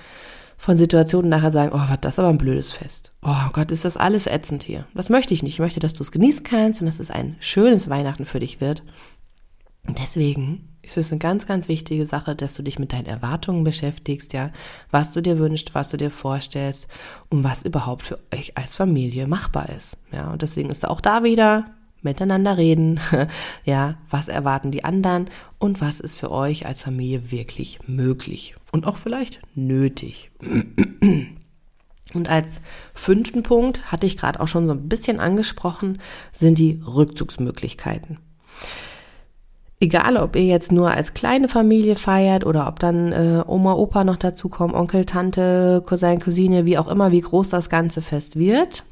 von 0.56 0.78
Situationen 0.78 1.28
nachher 1.28 1.50
sagen, 1.50 1.72
oh, 1.74 1.88
was 1.88 2.00
das 2.00 2.20
aber 2.20 2.28
ein 2.28 2.38
blödes 2.38 2.70
Fest. 2.70 3.10
Oh 3.20 3.50
Gott, 3.52 3.72
ist 3.72 3.84
das 3.84 3.96
alles 3.96 4.28
ätzend 4.28 4.62
hier. 4.62 4.86
Das 4.94 5.10
möchte 5.10 5.34
ich 5.34 5.42
nicht. 5.42 5.54
Ich 5.54 5.58
möchte, 5.58 5.80
dass 5.80 5.92
du 5.92 6.04
es 6.04 6.12
genießen 6.12 6.44
kannst 6.44 6.80
und 6.80 6.86
dass 6.86 7.00
es 7.00 7.10
ein 7.10 7.34
schönes 7.40 7.90
Weihnachten 7.90 8.26
für 8.26 8.38
dich 8.38 8.60
wird. 8.60 8.84
Deswegen 9.84 10.68
ist 10.82 10.96
es 10.96 11.10
eine 11.10 11.18
ganz, 11.18 11.46
ganz 11.46 11.68
wichtige 11.68 12.06
Sache, 12.06 12.34
dass 12.34 12.54
du 12.54 12.62
dich 12.62 12.78
mit 12.78 12.92
deinen 12.92 13.06
Erwartungen 13.06 13.64
beschäftigst, 13.64 14.32
ja, 14.32 14.50
was 14.90 15.12
du 15.12 15.20
dir 15.20 15.38
wünschst, 15.38 15.74
was 15.74 15.90
du 15.90 15.96
dir 15.96 16.10
vorstellst 16.10 16.88
und 17.30 17.44
was 17.44 17.64
überhaupt 17.64 18.02
für 18.02 18.18
euch 18.34 18.56
als 18.56 18.76
Familie 18.76 19.26
machbar 19.26 19.68
ist. 19.68 19.96
Ja, 20.12 20.30
und 20.30 20.42
deswegen 20.42 20.70
ist 20.70 20.86
auch 20.86 21.00
da 21.00 21.24
wieder 21.24 21.66
miteinander 22.02 22.58
reden, 22.58 23.00
ja, 23.64 23.96
was 24.10 24.28
erwarten 24.28 24.72
die 24.72 24.84
anderen 24.84 25.30
und 25.58 25.80
was 25.80 26.00
ist 26.00 26.18
für 26.18 26.30
euch 26.30 26.66
als 26.66 26.82
Familie 26.82 27.30
wirklich 27.30 27.78
möglich 27.86 28.56
und 28.72 28.86
auch 28.86 28.96
vielleicht 28.96 29.40
nötig. 29.54 30.30
Und 32.14 32.28
als 32.28 32.60
fünften 32.92 33.42
Punkt, 33.42 33.90
hatte 33.90 34.04
ich 34.04 34.18
gerade 34.18 34.40
auch 34.40 34.48
schon 34.48 34.66
so 34.66 34.72
ein 34.72 34.86
bisschen 34.86 35.18
angesprochen, 35.18 35.98
sind 36.34 36.58
die 36.58 36.82
Rückzugsmöglichkeiten. 36.84 38.18
Egal, 39.82 40.16
ob 40.16 40.36
ihr 40.36 40.44
jetzt 40.44 40.70
nur 40.70 40.92
als 40.92 41.12
kleine 41.12 41.48
Familie 41.48 41.96
feiert 41.96 42.46
oder 42.46 42.68
ob 42.68 42.78
dann 42.78 43.10
äh, 43.10 43.42
Oma, 43.44 43.72
Opa 43.72 44.04
noch 44.04 44.14
dazu 44.16 44.48
kommen, 44.48 44.76
Onkel, 44.76 45.06
Tante, 45.06 45.82
Cousin, 45.84 46.20
Cousine, 46.20 46.64
wie 46.66 46.78
auch 46.78 46.86
immer, 46.86 47.10
wie 47.10 47.20
groß 47.20 47.48
das 47.48 47.68
ganze 47.68 48.00
Fest 48.00 48.36
wird. 48.36 48.84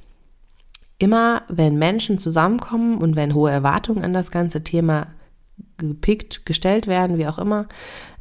Immer 0.98 1.42
wenn 1.46 1.78
Menschen 1.78 2.18
zusammenkommen 2.18 2.98
und 2.98 3.14
wenn 3.14 3.34
hohe 3.34 3.52
Erwartungen 3.52 4.02
an 4.02 4.12
das 4.12 4.32
ganze 4.32 4.64
Thema 4.64 5.06
gepickt, 5.76 6.44
gestellt 6.44 6.88
werden, 6.88 7.18
wie 7.18 7.28
auch 7.28 7.38
immer, 7.38 7.68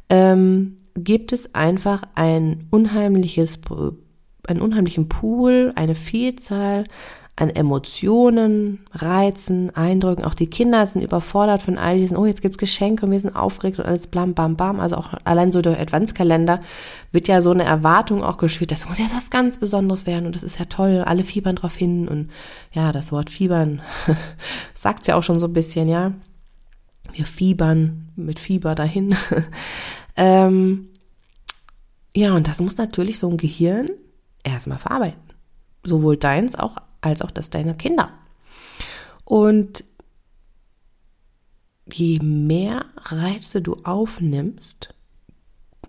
ähm, 0.08 0.76
gibt 0.94 1.32
es 1.32 1.56
einfach 1.56 2.02
ein 2.14 2.68
unheimliches, 2.70 3.58
einen 4.50 4.62
unheimlichen 4.62 5.08
Pool, 5.08 5.72
eine 5.76 5.94
Vielzahl 5.94 6.84
an 7.40 7.48
Emotionen, 7.48 8.80
Reizen, 8.92 9.74
Eindrücken. 9.74 10.24
Auch 10.24 10.34
die 10.34 10.48
Kinder 10.48 10.84
sind 10.84 11.00
überfordert 11.00 11.62
von 11.62 11.78
all 11.78 11.96
diesen, 11.96 12.16
oh, 12.16 12.26
jetzt 12.26 12.42
gibt's 12.42 12.58
Geschenke 12.58 13.06
und 13.06 13.12
wir 13.12 13.20
sind 13.20 13.34
aufgeregt 13.34 13.78
und 13.78 13.86
alles 13.86 14.08
blam, 14.08 14.34
bam, 14.34 14.56
bam. 14.56 14.78
Also 14.78 14.96
auch 14.96 15.14
allein 15.24 15.50
so 15.50 15.62
der 15.62 15.80
Adventskalender 15.80 16.60
wird 17.12 17.28
ja 17.28 17.40
so 17.40 17.50
eine 17.50 17.64
Erwartung 17.64 18.22
auch 18.22 18.36
geschürt, 18.36 18.70
das 18.70 18.86
muss 18.86 18.98
ja 18.98 19.06
was 19.14 19.30
ganz 19.30 19.58
Besonderes 19.58 20.06
werden 20.06 20.26
und 20.26 20.36
das 20.36 20.42
ist 20.42 20.58
ja 20.58 20.66
toll, 20.66 21.02
alle 21.04 21.24
fiebern 21.24 21.56
drauf 21.56 21.74
hin 21.74 22.08
und 22.08 22.30
ja, 22.72 22.92
das 22.92 23.10
Wort 23.10 23.30
fiebern 23.30 23.80
sagt 24.74 25.06
ja 25.06 25.14
auch 25.14 25.22
schon 25.22 25.40
so 25.40 25.46
ein 25.46 25.54
bisschen, 25.54 25.88
ja. 25.88 26.12
Wir 27.12 27.24
fiebern 27.24 28.12
mit 28.16 28.38
Fieber 28.38 28.76
dahin. 28.76 29.16
ähm, 30.16 30.90
ja, 32.14 32.34
und 32.34 32.46
das 32.46 32.60
muss 32.60 32.76
natürlich 32.76 33.18
so 33.18 33.28
ein 33.28 33.36
Gehirn 33.36 33.88
erstmal 34.44 34.78
verarbeiten. 34.78 35.20
Sowohl 35.84 36.16
deins 36.16 36.56
auch 36.56 36.76
als 37.00 37.22
auch 37.22 37.30
das 37.30 37.50
deiner 37.50 37.74
Kinder. 37.74 38.10
Und 39.24 39.84
je 41.92 42.18
mehr 42.20 42.84
Reize 42.96 43.62
du 43.62 43.76
aufnimmst, 43.84 44.94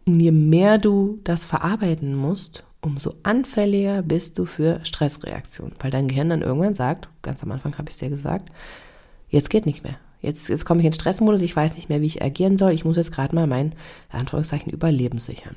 je 0.05 0.31
mehr 0.31 0.77
du 0.77 1.19
das 1.23 1.45
verarbeiten 1.45 2.15
musst, 2.15 2.63
umso 2.81 3.15
anfälliger 3.23 4.01
bist 4.01 4.39
du 4.39 4.45
für 4.45 4.83
Stressreaktionen, 4.83 5.75
weil 5.79 5.91
dein 5.91 6.07
Gehirn 6.07 6.29
dann 6.29 6.41
irgendwann 6.41 6.73
sagt, 6.73 7.09
ganz 7.21 7.43
am 7.43 7.51
Anfang 7.51 7.77
habe 7.77 7.89
ich 7.89 7.95
es 7.95 7.99
dir 7.99 8.09
gesagt, 8.09 8.51
jetzt 9.29 9.49
geht 9.49 9.65
nicht 9.65 9.83
mehr. 9.83 9.97
Jetzt, 10.21 10.49
jetzt 10.49 10.65
komme 10.65 10.81
ich 10.81 10.85
in 10.85 10.93
Stressmodus, 10.93 11.41
ich 11.41 11.55
weiß 11.55 11.75
nicht 11.75 11.89
mehr, 11.89 12.01
wie 12.01 12.07
ich 12.07 12.21
agieren 12.21 12.57
soll, 12.57 12.73
ich 12.73 12.85
muss 12.85 12.97
jetzt 12.97 13.11
gerade 13.11 13.33
mal 13.35 13.47
mein, 13.47 13.73
Anführungszeichen, 14.09 14.71
Überleben 14.71 15.19
sichern. 15.19 15.55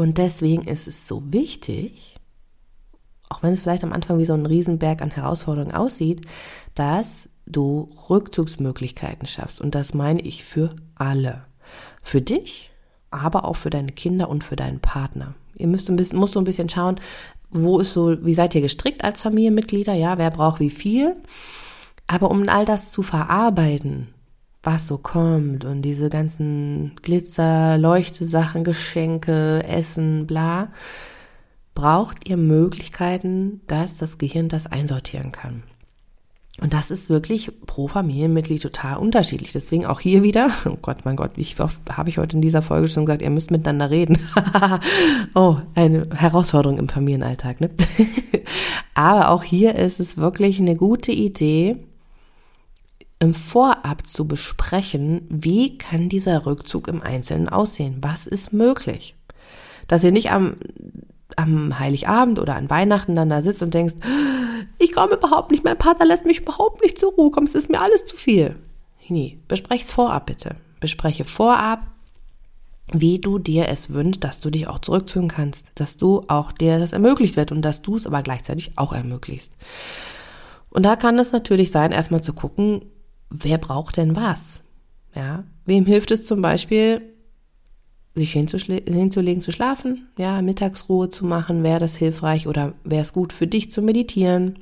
Und 0.00 0.16
deswegen 0.16 0.62
ist 0.62 0.88
es 0.88 1.06
so 1.06 1.22
wichtig, 1.26 2.16
auch 3.28 3.42
wenn 3.42 3.52
es 3.52 3.60
vielleicht 3.60 3.84
am 3.84 3.92
Anfang 3.92 4.16
wie 4.16 4.24
so 4.24 4.32
ein 4.32 4.46
Riesenberg 4.46 5.02
an 5.02 5.10
Herausforderungen 5.10 5.74
aussieht, 5.74 6.22
dass 6.74 7.28
du 7.44 7.90
Rückzugsmöglichkeiten 8.08 9.26
schaffst. 9.26 9.60
Und 9.60 9.74
das 9.74 9.92
meine 9.92 10.22
ich 10.22 10.42
für 10.42 10.74
alle. 10.94 11.44
Für 12.00 12.22
dich, 12.22 12.70
aber 13.10 13.44
auch 13.44 13.56
für 13.56 13.68
deine 13.68 13.92
Kinder 13.92 14.30
und 14.30 14.42
für 14.42 14.56
deinen 14.56 14.80
Partner. 14.80 15.34
Ihr 15.58 15.66
müsst 15.66 15.90
ein 15.90 15.96
bisschen, 15.96 16.18
musst 16.18 16.32
so 16.32 16.40
ein 16.40 16.44
bisschen 16.44 16.70
schauen, 16.70 16.98
wo 17.50 17.78
ist 17.78 17.92
so, 17.92 18.24
wie 18.24 18.32
seid 18.32 18.54
ihr 18.54 18.62
gestrickt 18.62 19.04
als 19.04 19.20
Familienmitglieder? 19.20 19.92
Ja, 19.92 20.16
wer 20.16 20.30
braucht 20.30 20.60
wie 20.60 20.70
viel? 20.70 21.14
Aber 22.06 22.30
um 22.30 22.48
all 22.48 22.64
das 22.64 22.90
zu 22.90 23.02
verarbeiten, 23.02 24.08
was 24.62 24.86
so 24.86 24.98
kommt 24.98 25.64
und 25.64 25.82
diese 25.82 26.10
ganzen 26.10 26.96
Glitzer, 27.02 27.78
Leuchtesachen, 27.78 28.64
Geschenke, 28.64 29.64
Essen, 29.64 30.26
bla, 30.26 30.68
braucht 31.74 32.28
ihr 32.28 32.36
Möglichkeiten, 32.36 33.62
dass 33.66 33.96
das 33.96 34.18
Gehirn 34.18 34.48
das 34.48 34.66
einsortieren 34.66 35.32
kann. 35.32 35.62
Und 36.60 36.74
das 36.74 36.90
ist 36.90 37.08
wirklich 37.08 37.50
pro 37.64 37.88
Familienmitglied 37.88 38.60
total 38.60 38.98
unterschiedlich. 38.98 39.52
Deswegen 39.52 39.86
auch 39.86 40.00
hier 40.00 40.22
wieder, 40.22 40.50
oh 40.66 40.76
Gott, 40.82 41.04
mein 41.04 41.16
Gott, 41.16 41.32
wie 41.36 41.46
oft 41.58 41.78
habe 41.90 42.10
ich 42.10 42.18
heute 42.18 42.36
in 42.36 42.42
dieser 42.42 42.60
Folge 42.60 42.88
schon 42.88 43.06
gesagt, 43.06 43.22
ihr 43.22 43.30
müsst 43.30 43.50
miteinander 43.50 43.90
reden. 43.90 44.18
oh, 45.34 45.56
eine 45.74 46.02
Herausforderung 46.14 46.78
im 46.78 46.88
Familienalltag, 46.88 47.60
ne? 47.60 47.70
Aber 48.94 49.30
auch 49.30 49.42
hier 49.42 49.76
ist 49.76 50.00
es 50.00 50.18
wirklich 50.18 50.60
eine 50.60 50.76
gute 50.76 51.12
Idee, 51.12 51.76
im 53.20 53.34
Vorab 53.34 54.06
zu 54.06 54.26
besprechen, 54.26 55.26
wie 55.28 55.76
kann 55.76 56.08
dieser 56.08 56.46
Rückzug 56.46 56.88
im 56.88 57.02
Einzelnen 57.02 57.48
aussehen? 57.48 57.98
Was 58.00 58.26
ist 58.26 58.52
möglich? 58.52 59.14
Dass 59.86 60.02
ihr 60.02 60.10
nicht 60.10 60.32
am, 60.32 60.56
am 61.36 61.78
Heiligabend 61.78 62.38
oder 62.38 62.56
an 62.56 62.70
Weihnachten 62.70 63.14
dann 63.14 63.28
da 63.28 63.42
sitzt 63.42 63.62
und 63.62 63.74
denkst, 63.74 63.94
ich 64.78 64.92
komme 64.92 65.14
überhaupt 65.14 65.50
nicht, 65.50 65.64
mein 65.64 65.76
Partner 65.76 66.06
lässt 66.06 66.24
mich 66.24 66.40
überhaupt 66.40 66.82
nicht 66.82 66.98
zur 66.98 67.12
Ruhe 67.12 67.30
kommen, 67.30 67.46
es 67.46 67.54
ist 67.54 67.70
mir 67.70 67.80
alles 67.80 68.06
zu 68.06 68.16
viel. 68.16 68.56
Nee, 69.08 69.38
besprech's 69.48 69.92
vorab 69.92 70.26
bitte. 70.26 70.56
Bespreche 70.80 71.26
vorab, 71.26 71.86
wie 72.90 73.18
du 73.18 73.38
dir 73.38 73.68
es 73.68 73.90
wünschst, 73.90 74.24
dass 74.24 74.40
du 74.40 74.48
dich 74.48 74.66
auch 74.66 74.78
zurückziehen 74.78 75.28
kannst, 75.28 75.72
dass 75.74 75.98
du 75.98 76.24
auch 76.28 76.52
dir 76.52 76.78
das 76.78 76.94
ermöglicht 76.94 77.36
wird 77.36 77.52
und 77.52 77.62
dass 77.62 77.82
du 77.82 77.96
es 77.96 78.06
aber 78.06 78.22
gleichzeitig 78.22 78.72
auch 78.76 78.94
ermöglicht. 78.94 79.52
Und 80.70 80.84
da 80.84 80.96
kann 80.96 81.18
es 81.18 81.32
natürlich 81.32 81.70
sein, 81.70 81.92
erstmal 81.92 82.22
zu 82.22 82.32
gucken, 82.32 82.82
wer 83.30 83.58
braucht 83.58 83.96
denn 83.96 84.16
was? 84.16 84.62
Ja, 85.14 85.44
wem 85.64 85.86
hilft 85.86 86.10
es 86.10 86.24
zum 86.24 86.42
Beispiel, 86.42 87.02
sich 88.14 88.32
hinzulegen, 88.32 89.40
zu 89.40 89.52
schlafen, 89.52 90.08
ja, 90.18 90.42
Mittagsruhe 90.42 91.10
zu 91.10 91.24
machen, 91.24 91.62
wäre 91.62 91.78
das 91.80 91.96
hilfreich 91.96 92.48
oder 92.48 92.74
wäre 92.84 93.02
es 93.02 93.12
gut 93.12 93.32
für 93.32 93.46
dich 93.46 93.70
zu 93.70 93.82
meditieren? 93.82 94.58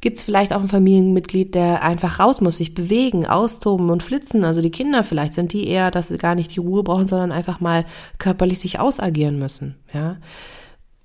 Gibt 0.00 0.16
es 0.16 0.24
vielleicht 0.24 0.52
auch 0.52 0.60
ein 0.60 0.68
Familienmitglied, 0.68 1.54
der 1.54 1.84
einfach 1.84 2.18
raus 2.18 2.40
muss, 2.40 2.56
sich 2.56 2.74
bewegen, 2.74 3.24
austoben 3.24 3.88
und 3.88 4.02
flitzen? 4.02 4.42
Also 4.42 4.60
die 4.60 4.70
Kinder 4.70 5.04
vielleicht 5.04 5.34
sind 5.34 5.52
die 5.52 5.68
eher, 5.68 5.92
dass 5.92 6.08
sie 6.08 6.16
gar 6.16 6.34
nicht 6.34 6.54
die 6.56 6.60
Ruhe 6.60 6.82
brauchen, 6.82 7.06
sondern 7.06 7.30
einfach 7.30 7.60
mal 7.60 7.84
körperlich 8.18 8.58
sich 8.58 8.80
ausagieren 8.80 9.38
müssen, 9.38 9.76
ja? 9.94 10.16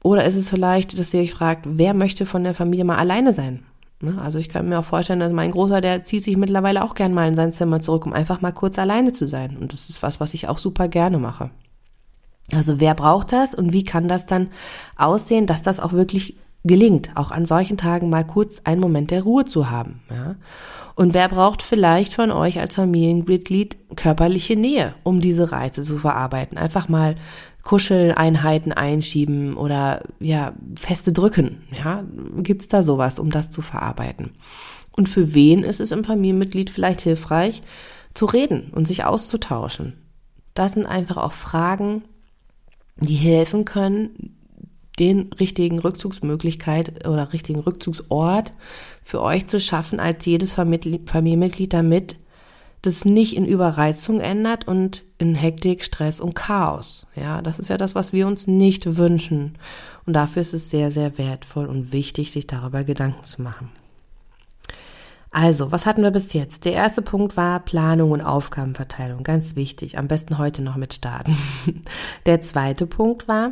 Oder 0.03 0.25
ist 0.25 0.35
es 0.35 0.49
vielleicht, 0.49 0.97
dass 0.97 1.13
ihr 1.13 1.21
euch 1.21 1.33
fragt, 1.33 1.65
wer 1.67 1.93
möchte 1.93 2.25
von 2.25 2.43
der 2.43 2.55
Familie 2.55 2.85
mal 2.85 2.97
alleine 2.97 3.33
sein? 3.33 3.63
Ne? 4.01 4.19
Also 4.21 4.39
ich 4.39 4.49
kann 4.49 4.69
mir 4.69 4.79
auch 4.79 4.85
vorstellen, 4.85 5.19
dass 5.19 5.31
mein 5.31 5.51
Großer, 5.51 5.81
der 5.81 6.03
zieht 6.03 6.23
sich 6.23 6.37
mittlerweile 6.37 6.83
auch 6.83 6.95
gern 6.95 7.13
mal 7.13 7.27
in 7.27 7.35
sein 7.35 7.53
Zimmer 7.53 7.81
zurück, 7.81 8.05
um 8.05 8.13
einfach 8.13 8.41
mal 8.41 8.51
kurz 8.51 8.77
alleine 8.77 9.13
zu 9.13 9.27
sein. 9.27 9.57
Und 9.57 9.73
das 9.73 9.89
ist 9.89 10.03
was, 10.03 10.19
was 10.19 10.33
ich 10.33 10.47
auch 10.47 10.57
super 10.57 10.87
gerne 10.87 11.17
mache. 11.17 11.49
Also 12.53 12.79
wer 12.79 12.93
braucht 12.93 13.33
das 13.33 13.53
und 13.53 13.73
wie 13.73 13.83
kann 13.83 14.07
das 14.07 14.25
dann 14.25 14.49
aussehen, 14.95 15.47
dass 15.47 15.61
das 15.61 15.79
auch 15.79 15.93
wirklich 15.93 16.37
gelingt, 16.63 17.11
auch 17.15 17.31
an 17.31 17.45
solchen 17.45 17.77
Tagen 17.77 18.09
mal 18.09 18.25
kurz 18.25 18.61
einen 18.63 18.81
Moment 18.81 19.11
der 19.11 19.23
Ruhe 19.23 19.45
zu 19.45 19.69
haben. 19.69 20.01
Ja? 20.09 20.35
Und 20.95 21.13
wer 21.13 21.29
braucht 21.29 21.61
vielleicht 21.61 22.13
von 22.13 22.31
euch 22.31 22.59
als 22.59 22.75
Familienmitglied 22.75 23.77
körperliche 23.95 24.55
Nähe, 24.55 24.95
um 25.03 25.21
diese 25.21 25.51
Reize 25.51 25.83
zu 25.83 25.97
verarbeiten? 25.97 26.57
Einfach 26.57 26.89
mal 26.89 27.15
Kuscheleinheiten 27.67 28.71
einschieben 28.71 29.57
oder 29.57 30.01
ja, 30.21 30.53
feste 30.79 31.11
drücken. 31.11 31.63
Ja, 31.77 32.05
gibt's 32.37 32.69
da 32.69 32.81
sowas, 32.81 33.19
um 33.19 33.29
das 33.29 33.51
zu 33.51 33.61
verarbeiten? 33.61 34.31
Und 34.93 35.09
für 35.09 35.33
wen 35.33 35.63
ist 35.63 35.81
es 35.81 35.91
im 35.91 36.05
Familienmitglied 36.05 36.69
vielleicht 36.69 37.01
hilfreich, 37.01 37.63
zu 38.13 38.25
reden 38.25 38.71
und 38.73 38.87
sich 38.87 39.03
auszutauschen? 39.03 39.97
Das 40.53 40.75
sind 40.75 40.85
einfach 40.85 41.17
auch 41.17 41.33
Fragen, 41.33 42.03
die 43.01 43.15
helfen 43.15 43.65
können, 43.65 44.37
den 44.97 45.33
richtigen 45.33 45.79
Rückzugsmöglichkeit 45.79 47.05
oder 47.05 47.33
richtigen 47.33 47.59
Rückzugsort 47.59 48.53
für 49.03 49.21
euch 49.21 49.45
zu 49.45 49.59
schaffen 49.59 49.99
als 49.99 50.25
jedes 50.25 50.53
Familienmitglied, 50.53 51.73
damit 51.73 52.15
das 52.87 53.05
nicht 53.05 53.35
in 53.35 53.45
Überreizung 53.45 54.19
ändert 54.19 54.67
und 54.67 55.03
in 55.17 55.35
Hektik, 55.35 55.83
Stress 55.83 56.19
und 56.19 56.33
Chaos. 56.33 57.05
Ja, 57.15 57.41
das 57.41 57.59
ist 57.59 57.69
ja 57.69 57.77
das, 57.77 57.93
was 57.93 58.13
wir 58.13 58.25
uns 58.25 58.47
nicht 58.47 58.97
wünschen. 58.97 59.57
Und 60.05 60.13
dafür 60.13 60.41
ist 60.41 60.53
es 60.53 60.69
sehr, 60.69 60.89
sehr 60.89 61.17
wertvoll 61.17 61.67
und 61.67 61.91
wichtig, 61.91 62.31
sich 62.31 62.47
darüber 62.47 62.83
Gedanken 62.83 63.23
zu 63.25 63.41
machen. 63.41 63.69
Also, 65.29 65.71
was 65.71 65.85
hatten 65.85 66.01
wir 66.01 66.11
bis 66.11 66.33
jetzt? 66.33 66.65
Der 66.65 66.73
erste 66.73 67.01
Punkt 67.01 67.35
war 67.35 67.59
Planung 67.59 68.11
und 68.11 68.21
Aufgabenverteilung. 68.21 69.23
Ganz 69.23 69.55
wichtig. 69.55 69.97
Am 69.97 70.07
besten 70.07 70.37
heute 70.37 70.61
noch 70.61 70.77
mit 70.77 70.93
starten. 70.93 71.37
Der 72.25 72.41
zweite 72.41 72.87
Punkt 72.87 73.27
war 73.27 73.51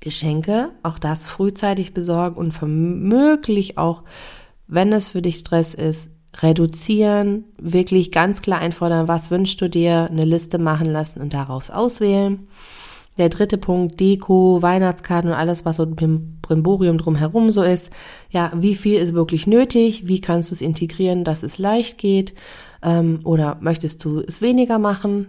Geschenke. 0.00 0.72
Auch 0.82 0.98
das 0.98 1.24
frühzeitig 1.24 1.94
besorgen 1.94 2.36
und 2.36 2.52
vermöglich 2.52 3.78
auch, 3.78 4.02
wenn 4.66 4.92
es 4.92 5.08
für 5.08 5.22
dich 5.22 5.36
Stress 5.36 5.74
ist, 5.74 6.10
reduzieren, 6.42 7.44
wirklich 7.58 8.10
ganz 8.10 8.42
klar 8.42 8.60
einfordern, 8.60 9.08
was 9.08 9.30
wünschst 9.30 9.60
du 9.60 9.68
dir, 9.68 10.08
eine 10.10 10.24
Liste 10.24 10.58
machen 10.58 10.90
lassen 10.90 11.20
und 11.20 11.34
daraus 11.34 11.70
auswählen. 11.70 12.48
Der 13.16 13.28
dritte 13.28 13.58
Punkt, 13.58 14.00
Deko, 14.00 14.60
Weihnachtskarten 14.60 15.30
und 15.30 15.36
alles, 15.36 15.64
was 15.64 15.76
so 15.76 15.84
im 15.84 16.40
Brimborium 16.42 16.98
drumherum 16.98 17.50
so 17.50 17.62
ist. 17.62 17.90
Ja, 18.30 18.50
wie 18.56 18.74
viel 18.74 18.96
ist 18.96 19.14
wirklich 19.14 19.46
nötig? 19.46 20.08
Wie 20.08 20.20
kannst 20.20 20.50
du 20.50 20.54
es 20.54 20.60
integrieren, 20.60 21.22
dass 21.22 21.44
es 21.44 21.58
leicht 21.58 21.98
geht? 21.98 22.34
Ähm, 22.82 23.20
oder 23.22 23.58
möchtest 23.60 24.04
du 24.04 24.18
es 24.18 24.42
weniger 24.42 24.80
machen? 24.80 25.28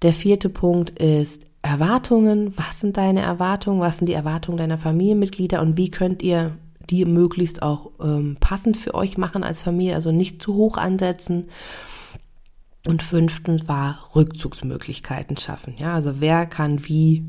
Der 0.00 0.14
vierte 0.14 0.48
Punkt 0.48 0.98
ist 0.98 1.44
Erwartungen. 1.60 2.56
Was 2.56 2.80
sind 2.80 2.96
deine 2.96 3.20
Erwartungen? 3.20 3.80
Was 3.80 3.98
sind 3.98 4.08
die 4.08 4.14
Erwartungen 4.14 4.56
deiner 4.56 4.78
Familienmitglieder? 4.78 5.60
Und 5.60 5.76
wie 5.76 5.90
könnt 5.90 6.22
ihr 6.22 6.56
die 6.90 7.04
möglichst 7.04 7.62
auch 7.62 7.90
ähm, 8.02 8.36
passend 8.40 8.76
für 8.76 8.94
euch 8.94 9.18
machen 9.18 9.44
als 9.44 9.62
Familie, 9.62 9.94
also 9.94 10.12
nicht 10.12 10.42
zu 10.42 10.54
hoch 10.54 10.76
ansetzen. 10.76 11.48
Und 12.86 13.02
fünftens 13.02 13.68
war 13.68 14.08
Rückzugsmöglichkeiten 14.16 15.36
schaffen. 15.36 15.74
Ja, 15.78 15.94
also 15.94 16.20
wer 16.20 16.46
kann 16.46 16.84
wie 16.86 17.24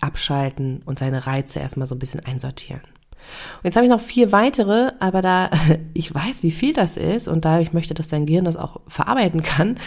abschalten 0.00 0.82
und 0.84 0.98
seine 0.98 1.26
Reize 1.26 1.60
erstmal 1.60 1.86
so 1.86 1.94
ein 1.94 1.98
bisschen 1.98 2.20
einsortieren. 2.20 2.82
Und 2.82 3.64
jetzt 3.64 3.76
habe 3.76 3.86
ich 3.86 3.90
noch 3.90 4.00
vier 4.00 4.32
weitere, 4.32 4.92
aber 5.00 5.22
da 5.22 5.50
ich 5.94 6.14
weiß, 6.14 6.42
wie 6.42 6.50
viel 6.50 6.74
das 6.74 6.96
ist 6.96 7.28
und 7.28 7.44
da 7.44 7.60
ich 7.60 7.72
möchte, 7.72 7.94
dass 7.94 8.08
dein 8.08 8.26
Gehirn 8.26 8.44
das 8.44 8.56
auch 8.56 8.80
verarbeiten 8.88 9.42
kann, 9.42 9.78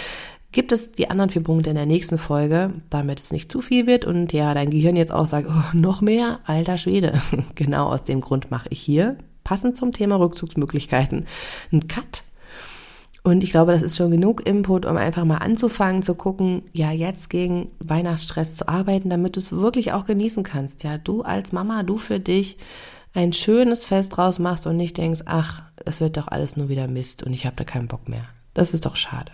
gibt 0.52 0.72
es 0.72 0.92
die 0.92 1.10
anderen 1.10 1.30
vier 1.30 1.44
Punkte 1.44 1.70
in 1.70 1.76
der 1.76 1.86
nächsten 1.86 2.18
Folge, 2.18 2.74
damit 2.90 3.20
es 3.20 3.32
nicht 3.32 3.52
zu 3.52 3.62
viel 3.62 3.86
wird 3.86 4.06
und 4.06 4.34
ja, 4.34 4.54
dein 4.54 4.70
Gehirn 4.70 4.96
jetzt 4.96 5.12
auch 5.12 5.26
sagt, 5.26 5.48
oh, 5.50 5.78
noch 5.78 6.02
mehr, 6.02 6.40
alter 6.46 6.78
Schwede. 6.78 7.22
genau 7.56 7.88
aus 7.88 8.04
dem 8.04 8.22
Grund 8.22 8.50
mache 8.52 8.70
ich 8.72 8.82
hier, 8.82 9.18
passend 9.44 9.78
zum 9.78 9.94
Thema 9.94 10.16
Rückzugsmöglichkeiten, 10.18 11.26
einen 11.72 11.88
Cut. 11.88 12.24
Und 13.24 13.44
ich 13.44 13.52
glaube, 13.52 13.74
das 13.74 13.82
ist 13.82 13.98
schon 13.98 14.12
genug 14.12 14.48
Input, 14.48 14.86
um 14.86 14.96
einfach 14.96 15.26
mal 15.26 15.40
anzufangen 15.40 16.02
zu 16.02 16.16
gucken, 16.16 16.62
ja, 16.72 16.92
jetzt 16.92 17.30
gegen 17.30 17.72
Weihnachtsstress 17.86 18.56
zu 18.56 18.70
arbeiten, 18.70 19.10
damit 19.10 19.36
du 19.36 19.42
es 19.42 19.52
wirklich 19.52 19.92
auch 19.92 20.06
genießen 20.06 20.44
kannst. 20.44 20.84
Ja, 20.84 20.98
du 20.98 21.24
als 21.24 21.52
Mama, 21.52 21.84
du 21.84 21.98
für 21.98 22.22
dich 22.22 22.58
ein 23.14 23.34
schönes 23.34 23.84
Fest 23.84 24.16
draus 24.16 24.40
machst 24.40 24.66
und 24.66 24.78
nicht 24.78 24.98
denkst, 24.98 25.24
ach, 25.26 25.64
es 25.86 26.00
wird 26.00 26.16
doch 26.16 26.30
alles 26.30 26.56
nur 26.56 26.70
wieder 26.70 26.88
Mist 26.88 27.24
und 27.24 27.34
ich 27.34 27.46
habe 27.46 27.56
da 27.58 27.66
keinen 27.66 27.90
Bock 27.90 28.08
mehr. 28.08 28.24
Das 28.54 28.74
ist 28.74 28.86
doch 28.86 28.96
schade. 28.96 29.32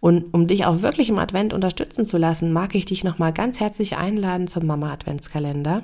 Und 0.00 0.34
um 0.34 0.46
dich 0.46 0.66
auch 0.66 0.82
wirklich 0.82 1.08
im 1.08 1.18
Advent 1.18 1.52
unterstützen 1.52 2.04
zu 2.04 2.18
lassen, 2.18 2.52
mag 2.52 2.74
ich 2.74 2.84
dich 2.84 3.04
nochmal 3.04 3.32
ganz 3.32 3.60
herzlich 3.60 3.96
einladen 3.96 4.48
zum 4.48 4.66
Mama 4.66 4.92
Adventskalender. 4.92 5.82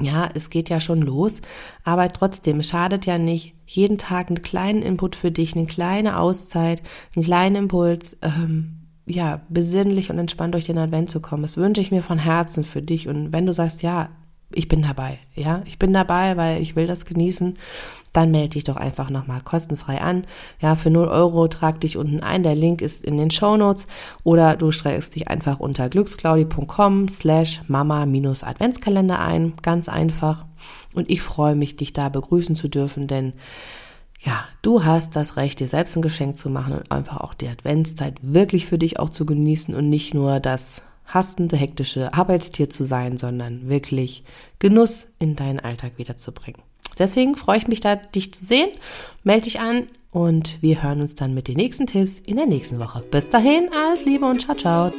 Ja, 0.00 0.28
es 0.34 0.50
geht 0.50 0.70
ja 0.70 0.80
schon 0.80 1.02
los, 1.02 1.42
aber 1.84 2.08
trotzdem, 2.08 2.62
schadet 2.62 3.06
ja 3.06 3.18
nicht, 3.18 3.54
jeden 3.66 3.98
Tag 3.98 4.28
einen 4.28 4.40
kleinen 4.40 4.82
Input 4.82 5.14
für 5.14 5.30
dich, 5.30 5.54
eine 5.54 5.66
kleine 5.66 6.18
Auszeit, 6.18 6.82
einen 7.14 7.24
kleinen 7.24 7.56
Impuls, 7.56 8.16
ähm, 8.22 8.80
ja, 9.06 9.42
besinnlich 9.48 10.10
und 10.10 10.18
entspannt 10.18 10.54
durch 10.54 10.64
den 10.64 10.78
Advent 10.78 11.10
zu 11.10 11.20
kommen. 11.20 11.42
Das 11.42 11.56
wünsche 11.56 11.80
ich 11.80 11.90
mir 11.90 12.02
von 12.02 12.18
Herzen 12.18 12.64
für 12.64 12.80
dich. 12.80 13.08
Und 13.08 13.32
wenn 13.32 13.46
du 13.46 13.52
sagst, 13.52 13.82
ja, 13.82 14.08
ich 14.52 14.68
bin 14.68 14.82
dabei, 14.82 15.18
ja, 15.34 15.62
ich 15.64 15.78
bin 15.78 15.92
dabei, 15.92 16.36
weil 16.36 16.60
ich 16.60 16.74
will 16.74 16.86
das 16.86 17.04
genießen, 17.04 17.56
dann 18.12 18.30
melde 18.32 18.50
dich 18.50 18.64
doch 18.64 18.76
einfach 18.76 19.10
nochmal 19.10 19.40
kostenfrei 19.40 20.00
an. 20.00 20.24
Ja, 20.60 20.74
für 20.74 20.90
0 20.90 21.06
Euro 21.06 21.46
trag 21.46 21.80
dich 21.80 21.96
unten 21.96 22.20
ein, 22.20 22.42
der 22.42 22.56
Link 22.56 22.82
ist 22.82 23.04
in 23.04 23.16
den 23.16 23.30
Show 23.30 23.56
Notes. 23.56 23.86
Oder 24.24 24.56
du 24.56 24.72
streckst 24.72 25.14
dich 25.14 25.28
einfach 25.28 25.60
unter 25.60 25.88
glücksclaudi.com 25.88 27.08
slash 27.08 27.62
mama-adventskalender 27.68 29.20
ein, 29.20 29.54
ganz 29.62 29.88
einfach. 29.88 30.46
Und 30.92 31.08
ich 31.08 31.22
freue 31.22 31.54
mich, 31.54 31.76
dich 31.76 31.92
da 31.92 32.08
begrüßen 32.08 32.56
zu 32.56 32.68
dürfen, 32.68 33.06
denn 33.06 33.34
ja, 34.22 34.44
du 34.60 34.84
hast 34.84 35.16
das 35.16 35.36
Recht, 35.36 35.60
dir 35.60 35.68
selbst 35.68 35.96
ein 35.96 36.02
Geschenk 36.02 36.36
zu 36.36 36.50
machen 36.50 36.74
und 36.74 36.92
einfach 36.92 37.20
auch 37.20 37.32
die 37.32 37.48
Adventszeit 37.48 38.16
wirklich 38.20 38.66
für 38.66 38.76
dich 38.76 38.98
auch 38.98 39.08
zu 39.08 39.24
genießen 39.24 39.74
und 39.74 39.88
nicht 39.88 40.12
nur 40.12 40.40
das 40.40 40.82
hastende, 41.06 41.56
hektische 41.56 42.14
Arbeitstier 42.14 42.68
zu 42.68 42.84
sein, 42.84 43.16
sondern 43.16 43.68
wirklich 43.68 44.24
Genuss 44.58 45.08
in 45.18 45.36
deinen 45.36 45.60
Alltag 45.60 45.92
wiederzubringen. 45.96 46.62
Deswegen 46.98 47.34
freue 47.34 47.58
ich 47.58 47.68
mich 47.68 47.80
da, 47.80 47.96
dich 47.96 48.32
zu 48.34 48.44
sehen. 48.44 48.68
Melde 49.24 49.44
dich 49.44 49.60
an 49.60 49.88
und 50.10 50.62
wir 50.62 50.82
hören 50.82 51.00
uns 51.00 51.14
dann 51.14 51.34
mit 51.34 51.48
den 51.48 51.56
nächsten 51.56 51.86
Tipps 51.86 52.18
in 52.18 52.36
der 52.36 52.46
nächsten 52.46 52.78
Woche. 52.78 53.00
Bis 53.10 53.28
dahin, 53.28 53.70
alles 53.72 54.04
Liebe 54.04 54.26
und 54.26 54.42
ciao, 54.42 54.56
ciao. 54.56 54.92